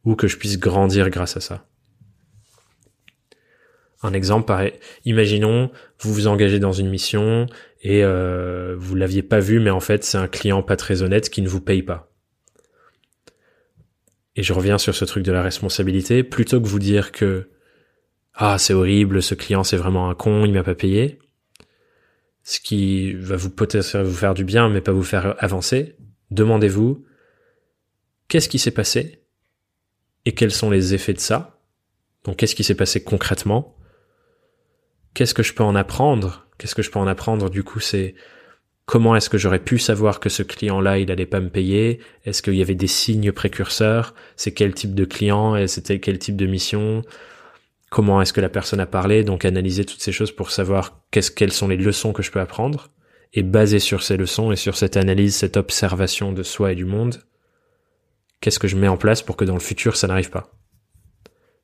[0.05, 1.66] ou que je puisse grandir grâce à ça.
[4.03, 4.72] Un exemple, pareil.
[5.05, 5.70] Imaginons,
[6.01, 7.46] vous vous engagez dans une mission
[7.82, 11.28] et euh, vous l'aviez pas vu, mais en fait, c'est un client pas très honnête
[11.28, 12.09] qui ne vous paye pas.
[14.36, 16.22] Et je reviens sur ce truc de la responsabilité.
[16.22, 17.50] Plutôt que vous dire que
[18.34, 21.18] ah c'est horrible, ce client c'est vraiment un con, il m'a pas payé,
[22.42, 25.96] ce qui va vous peut-être vous faire du bien, mais pas vous faire avancer.
[26.30, 27.04] Demandez-vous
[28.28, 29.24] qu'est-ce qui s'est passé
[30.24, 31.60] et quels sont les effets de ça?
[32.24, 33.76] Donc qu'est-ce qui s'est passé concrètement?
[35.14, 36.46] Qu'est-ce que je peux en apprendre?
[36.56, 37.50] Qu'est-ce que je peux en apprendre?
[37.50, 38.14] Du coup, c'est
[38.86, 42.00] comment est-ce que j'aurais pu savoir que ce client-là, il allait pas me payer?
[42.24, 44.14] Est-ce qu'il y avait des signes précurseurs?
[44.36, 45.66] C'est quel type de client?
[45.66, 47.02] C'était quel type de mission?
[47.90, 51.32] Comment est-ce que la personne a parlé, donc analyser toutes ces choses pour savoir qu'est-ce,
[51.32, 52.90] quelles sont les leçons que je peux apprendre,
[53.32, 56.84] et basé sur ces leçons et sur cette analyse, cette observation de soi et du
[56.84, 57.22] monde,
[58.40, 60.52] qu'est-ce que je mets en place pour que dans le futur ça n'arrive pas?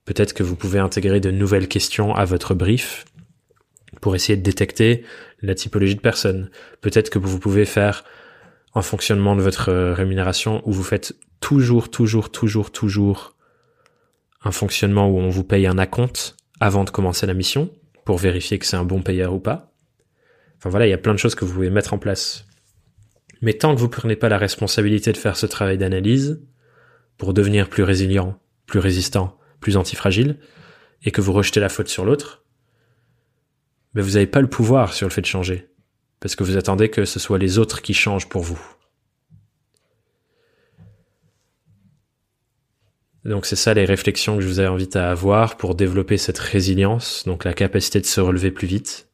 [0.05, 3.05] Peut-être que vous pouvez intégrer de nouvelles questions à votre brief
[4.01, 5.05] pour essayer de détecter
[5.43, 6.51] la typologie de personnes.
[6.81, 8.05] Peut-être que vous pouvez faire
[8.75, 13.37] un fonctionnement de votre rémunération où vous faites toujours, toujours, toujours, toujours
[14.45, 17.71] un fonctionnement où on vous paye un acompte avant de commencer la mission
[18.05, 19.73] pour vérifier que c'est un bon payeur ou pas.
[20.59, 22.47] Enfin voilà, il y a plein de choses que vous pouvez mettre en place.
[23.43, 26.43] Mais tant que vous prenez pas la responsabilité de faire ce travail d'analyse
[27.19, 30.39] pour devenir plus résilient, plus résistant, plus antifragile,
[31.03, 32.46] et que vous rejetez la faute sur l'autre,
[33.97, 35.71] ben vous n'avez pas le pouvoir sur le fait de changer.
[36.21, 38.61] Parce que vous attendez que ce soit les autres qui changent pour vous.
[43.25, 47.25] Donc c'est ça les réflexions que je vous invite à avoir pour développer cette résilience,
[47.27, 49.09] donc la capacité de se relever plus vite,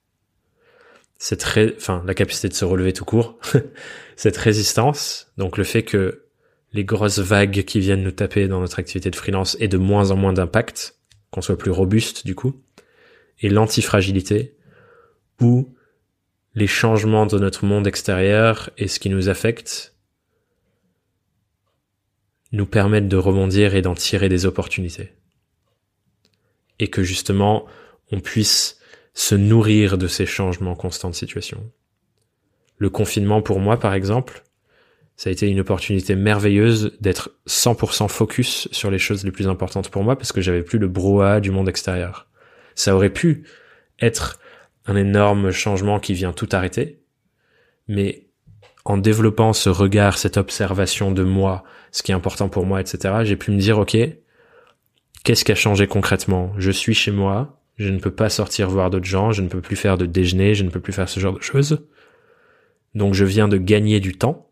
[1.17, 3.39] cette enfin la capacité de se relever tout court,
[4.17, 6.25] cette résistance, donc le fait que
[6.73, 10.11] les grosses vagues qui viennent nous taper dans notre activité de freelance aient de moins
[10.11, 10.99] en moins d'impact,
[11.31, 12.61] qu'on soit plus robuste du coup,
[13.41, 14.57] et l'antifragilité,
[15.41, 15.75] où
[16.55, 19.95] les changements de notre monde extérieur et ce qui nous affecte
[22.53, 25.13] nous permettent de rebondir et d'en tirer des opportunités.
[26.79, 27.67] Et que justement,
[28.11, 28.79] on puisse
[29.15, 31.71] se nourrir de ces changements constants de situation.
[32.77, 34.43] Le confinement pour moi, par exemple,
[35.17, 39.91] ça a été une opportunité merveilleuse d'être 100% focus sur les choses les plus importantes
[39.91, 42.29] pour moi parce que j'avais plus le brouhaha du monde extérieur.
[42.75, 43.45] Ça aurait pu
[44.01, 44.41] être
[44.87, 47.03] un énorme changement qui vient tout arrêter,
[47.89, 48.27] mais
[48.85, 51.63] en développant ce regard, cette observation de moi,
[51.93, 53.97] ce qui est important pour moi, etc., j'ai pu me dire, OK,
[55.25, 56.53] qu'est-ce qui a changé concrètement?
[56.59, 59.61] Je suis chez moi, je ne peux pas sortir voir d'autres gens, je ne peux
[59.61, 61.87] plus faire de déjeuner, je ne peux plus faire ce genre de choses.
[62.95, 64.51] Donc je viens de gagner du temps.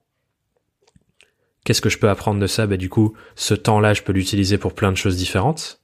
[1.65, 2.67] Qu'est-ce que je peux apprendre de ça?
[2.67, 5.83] Bah du coup, ce temps-là, je peux l'utiliser pour plein de choses différentes.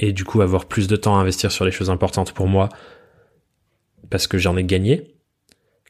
[0.00, 2.68] Et du coup, avoir plus de temps à investir sur les choses importantes pour moi
[4.14, 5.16] parce que j'en ai gagné.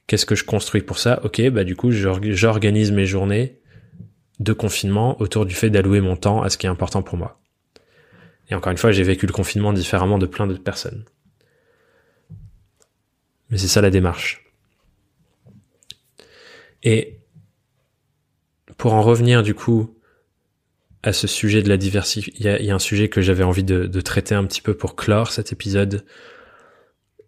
[0.06, 1.20] Qu'est-ce que je construis pour ça?
[1.24, 3.60] Ok, bah du coup, j'organise mes journées
[4.40, 7.38] de confinement autour du fait d'allouer mon temps à ce qui est important pour moi.
[8.48, 11.04] Et encore une fois, j'ai vécu le confinement différemment de plein d'autres personnes.
[13.50, 14.46] Mais c'est ça la démarche.
[16.82, 17.18] Et
[18.78, 19.98] pour en revenir du coup
[21.02, 23.84] à ce sujet de la diversité, il y a, un sujet que j'avais envie de,
[23.84, 26.06] de traiter un petit peu pour clore cet épisode.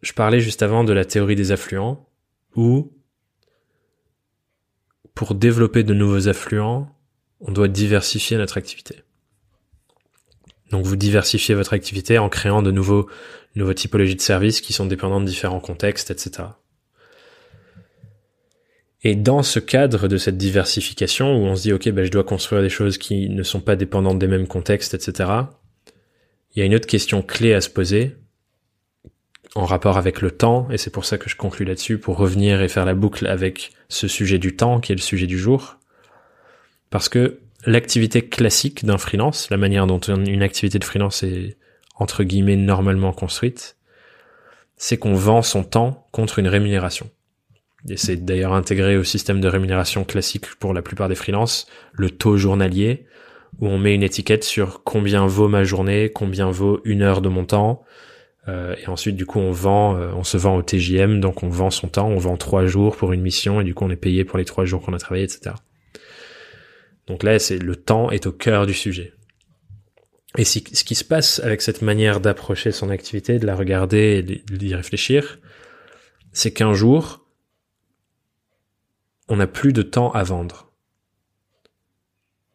[0.02, 2.08] Je parlais juste avant de la théorie des affluents
[2.54, 2.92] où
[5.14, 6.94] pour développer de nouveaux affluents,
[7.40, 9.02] on doit diversifier notre activité.
[10.70, 13.08] Donc vous diversifiez votre activité en créant de nouveaux,
[13.54, 16.48] nouveaux typologies de services qui sont dépendants de différents contextes, etc.
[19.02, 22.24] Et dans ce cadre de cette diversification où on se dit ok ben je dois
[22.24, 25.30] construire des choses qui ne sont pas dépendantes des mêmes contextes, etc.
[26.54, 28.16] Il y a une autre question clé à se poser
[29.54, 32.60] en rapport avec le temps, et c'est pour ça que je conclue là-dessus, pour revenir
[32.62, 35.78] et faire la boucle avec ce sujet du temps qui est le sujet du jour.
[36.90, 41.56] Parce que l'activité classique d'un freelance, la manière dont une activité de freelance est
[41.98, 43.76] entre guillemets normalement construite,
[44.76, 47.10] c'est qu'on vend son temps contre une rémunération.
[47.88, 52.10] Et c'est d'ailleurs intégré au système de rémunération classique pour la plupart des freelances, le
[52.10, 53.06] taux journalier,
[53.60, 57.28] où on met une étiquette sur combien vaut ma journée, combien vaut une heure de
[57.28, 57.84] mon temps,
[58.48, 61.48] euh, et ensuite du coup on vend, euh, on se vend au TJM, donc on
[61.48, 63.96] vend son temps, on vend trois jours pour une mission, et du coup on est
[63.96, 65.56] payé pour les trois jours qu'on a travaillé, etc.
[67.06, 69.12] Donc là, c'est le temps est au cœur du sujet.
[70.36, 74.22] Et ce qui se passe avec cette manière d'approcher son activité, de la regarder et
[74.22, 75.38] d'y réfléchir,
[76.32, 77.26] c'est qu'un jour,
[79.28, 80.72] on n'a plus de temps à vendre.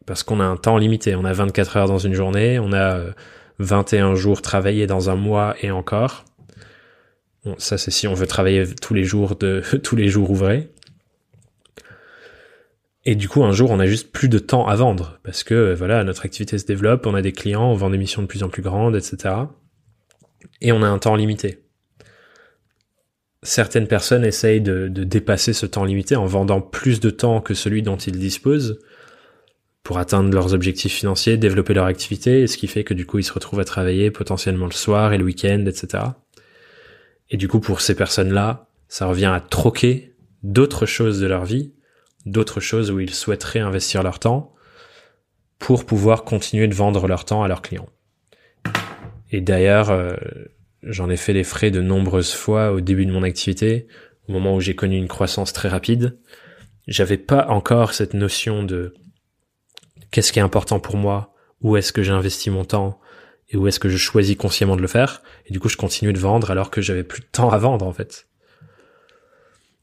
[0.06, 1.16] Parce qu'on a un temps limité.
[1.16, 3.06] On a 24 heures dans une journée, on a
[3.62, 6.24] 21 euh, jours travaillés dans un mois et encore.
[7.44, 10.70] Bon, ça, c'est si on veut travailler tous les jours de, tous les jours ouvrés.
[13.04, 15.54] Et du coup, un jour, on a juste plus de temps à vendre parce que
[15.54, 18.26] euh, voilà, notre activité se développe, on a des clients, on vend des missions de
[18.26, 19.34] plus en plus grandes, etc.
[20.60, 21.64] Et on a un temps limité.
[23.42, 27.82] Certaines personnes essayent de dépasser ce temps limité en vendant plus de temps que celui
[27.82, 28.78] dont ils disposent
[29.82, 33.24] pour atteindre leurs objectifs financiers, développer leur activité, ce qui fait que du coup, ils
[33.24, 36.04] se retrouvent à travailler potentiellement le soir et le week-end, etc.
[37.30, 41.72] Et du coup, pour ces personnes-là, ça revient à troquer d'autres choses de leur vie
[42.26, 44.54] d'autres choses où ils souhaiteraient investir leur temps
[45.58, 47.88] pour pouvoir continuer de vendre leur temps à leurs clients.
[49.30, 50.14] Et d'ailleurs, euh,
[50.82, 53.86] j'en ai fait les frais de nombreuses fois au début de mon activité,
[54.28, 56.18] au moment où j'ai connu une croissance très rapide.
[56.88, 58.94] J'avais pas encore cette notion de
[60.12, 63.00] qu'est-ce qui est important pour moi, où est-ce que j'investis mon temps
[63.50, 65.22] et où est-ce que je choisis consciemment de le faire.
[65.46, 67.86] Et du coup, je continuais de vendre alors que j'avais plus de temps à vendre
[67.86, 68.28] en fait.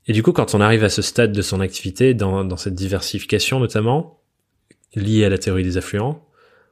[0.08, 2.74] Et du coup, quand on arrive à ce stade de son activité, dans, dans cette
[2.74, 4.24] diversification notamment,
[4.96, 6.26] liée à la théorie des affluents,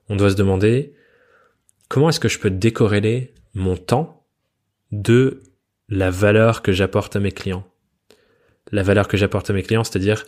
[0.10, 0.96] on doit se demander
[1.88, 4.26] comment est-ce que je peux décorréler mon temps
[4.92, 5.44] de
[5.90, 7.68] la valeur que j'apporte à mes clients?
[8.72, 10.26] La valeur que j'apporte à mes clients, c'est-à-dire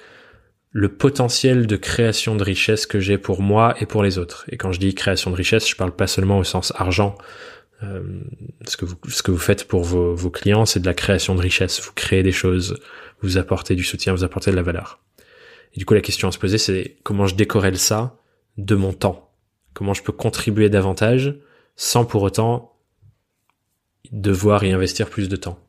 [0.71, 4.45] le potentiel de création de richesse que j'ai pour moi et pour les autres.
[4.49, 7.17] Et quand je dis création de richesse, je parle pas seulement au sens argent,
[7.83, 8.03] euh,
[8.67, 11.81] ce que vous faites pour vos, vos clients, c'est de la création de richesse.
[11.81, 12.79] Vous créez des choses,
[13.21, 14.99] vous apportez du soutien, vous apportez de la valeur.
[15.73, 18.17] Et du coup, la question à se poser, c'est comment je décorrèle ça
[18.57, 19.31] de mon temps?
[19.73, 21.35] Comment je peux contribuer davantage
[21.75, 22.75] sans pour autant
[24.11, 25.59] devoir y investir plus de temps,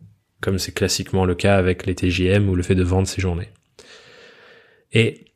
[0.40, 3.51] comme c'est classiquement le cas avec les TJM ou le fait de vendre ses journées.
[4.93, 5.26] Et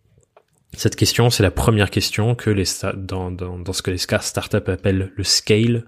[0.73, 2.65] cette question, c'est la première question que les
[2.97, 5.87] dans, dans, dans ce que les startups appellent le scale,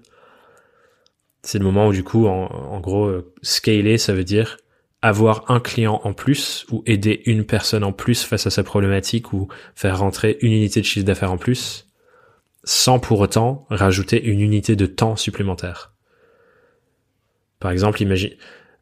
[1.43, 4.57] c'est le moment où du coup, en, gros, euh, scaler, ça veut dire
[5.01, 9.31] avoir un client en plus ou aider une personne en plus face à sa problématique
[9.31, 11.87] ou faire rentrer une unité de chiffre d'affaires en plus
[12.63, 15.93] sans pour autant rajouter une unité de temps supplémentaire.
[17.59, 18.33] Par exemple, imagine,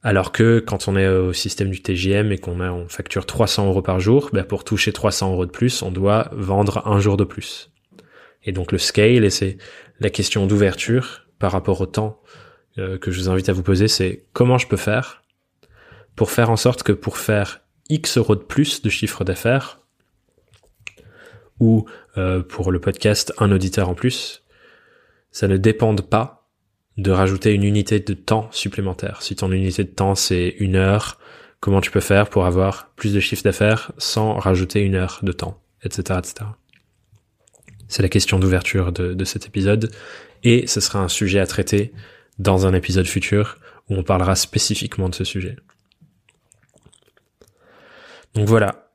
[0.05, 3.99] alors que quand on est au système du TGM et qu'on facture 300 euros par
[3.99, 7.71] jour, ben pour toucher 300 euros de plus, on doit vendre un jour de plus.
[8.43, 9.57] Et donc le scale, et c'est
[9.99, 12.21] la question d'ouverture par rapport au temps
[12.77, 15.23] euh, que je vous invite à vous poser, c'est comment je peux faire
[16.15, 19.79] pour faire en sorte que pour faire X euros de plus de chiffre d'affaires,
[21.59, 21.87] ou
[22.19, 24.43] euh, pour le podcast un auditeur en plus,
[25.31, 26.44] ça ne dépende pas
[26.97, 29.21] de rajouter une unité de temps supplémentaire.
[29.21, 31.19] Si ton unité de temps c'est une heure,
[31.59, 35.31] comment tu peux faire pour avoir plus de chiffre d'affaires sans rajouter une heure de
[35.31, 36.49] temps, etc., etc.
[37.87, 39.91] C'est la question d'ouverture de, de cet épisode
[40.43, 41.93] et ce sera un sujet à traiter
[42.39, 43.57] dans un épisode futur
[43.89, 45.57] où on parlera spécifiquement de ce sujet.
[48.33, 48.89] Donc voilà,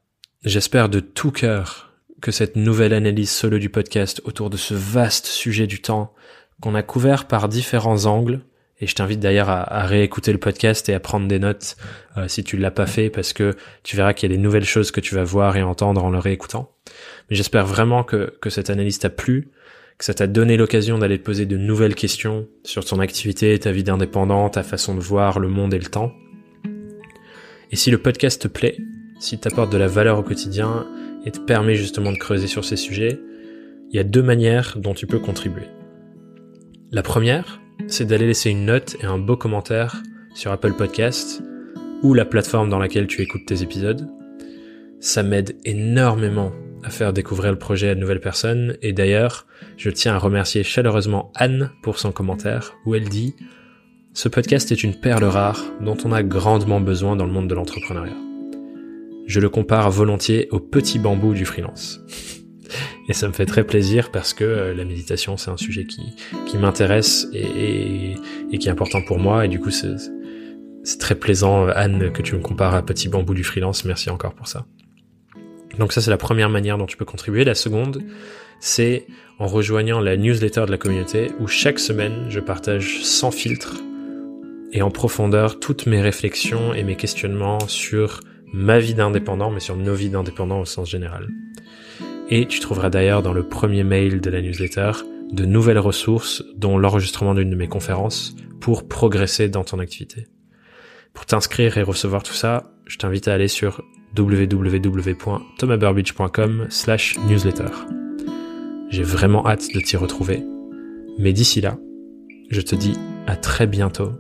[0.44, 5.26] j'espère de tout cœur que cette nouvelle analyse solo du podcast autour de ce vaste
[5.26, 6.14] sujet du temps
[6.61, 8.40] qu'on a couvert par différents angles,
[8.80, 11.76] et je t'invite d'ailleurs à, réécouter le podcast et à prendre des notes
[12.16, 14.64] euh, si tu l'as pas fait parce que tu verras qu'il y a des nouvelles
[14.64, 16.72] choses que tu vas voir et entendre en le réécoutant.
[17.28, 19.50] Mais j'espère vraiment que, cette analyse t'a plu,
[19.98, 23.70] que ça t'a donné l'occasion d'aller te poser de nouvelles questions sur ton activité, ta
[23.70, 26.12] vie d'indépendant, ta façon de voir le monde et le temps.
[27.70, 28.78] Et si le podcast te plaît,
[29.20, 30.86] s'il t'apporte de la valeur au quotidien
[31.26, 33.20] et te permet justement de creuser sur ces sujets,
[33.90, 35.66] il y a deux manières dont tu peux contribuer.
[36.93, 40.03] La première, c'est d'aller laisser une note et un beau commentaire
[40.34, 41.41] sur Apple Podcast
[42.03, 44.11] ou la plateforme dans laquelle tu écoutes tes épisodes.
[44.99, 46.51] Ça m'aide énormément
[46.82, 48.76] à faire découvrir le projet à de nouvelles personnes.
[48.82, 53.36] Et d'ailleurs, je tiens à remercier chaleureusement Anne pour son commentaire où elle dit
[54.12, 57.55] Ce podcast est une perle rare dont on a grandement besoin dans le monde de
[57.55, 58.16] l'entrepreneuriat.
[59.28, 62.01] Je le compare volontiers au petit bambou du freelance.
[63.08, 66.58] Et ça me fait très plaisir parce que euh, la méditation, c'est un sujet qui,
[66.58, 68.16] m'intéresse et,
[68.52, 69.44] et, qui est important pour moi.
[69.44, 73.44] Et du coup, c'est très plaisant, Anne, que tu me compares à Petit Bambou du
[73.44, 73.84] freelance.
[73.84, 74.66] Merci encore pour ça.
[75.78, 77.44] Donc ça, c'est la première manière dont tu peux contribuer.
[77.44, 78.02] La seconde,
[78.60, 79.06] c'est
[79.38, 83.76] en rejoignant la newsletter de la communauté où chaque semaine, je partage sans filtre
[84.72, 88.20] et en profondeur toutes mes réflexions et mes questionnements sur
[88.52, 91.28] ma vie d'indépendant, mais sur nos vies d'indépendants au sens général.
[92.30, 94.92] Et tu trouveras d'ailleurs dans le premier mail de la newsletter
[95.32, 100.26] de nouvelles ressources, dont l'enregistrement d'une de mes conférences, pour progresser dans ton activité.
[101.12, 103.82] Pour t'inscrire et recevoir tout ça, je t'invite à aller sur
[104.16, 107.66] www.thomasburbidge.com slash newsletter.
[108.88, 110.42] J'ai vraiment hâte de t'y retrouver.
[111.18, 111.76] Mais d'ici là,
[112.50, 112.94] je te dis
[113.26, 114.12] à très bientôt.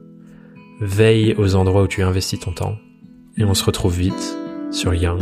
[0.80, 2.76] Veille aux endroits où tu investis ton temps.
[3.36, 4.38] Et on se retrouve vite
[4.70, 5.20] sur Young,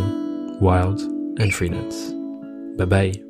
[0.61, 1.01] Wild
[1.41, 1.71] and Free
[2.79, 3.28] Bye bye.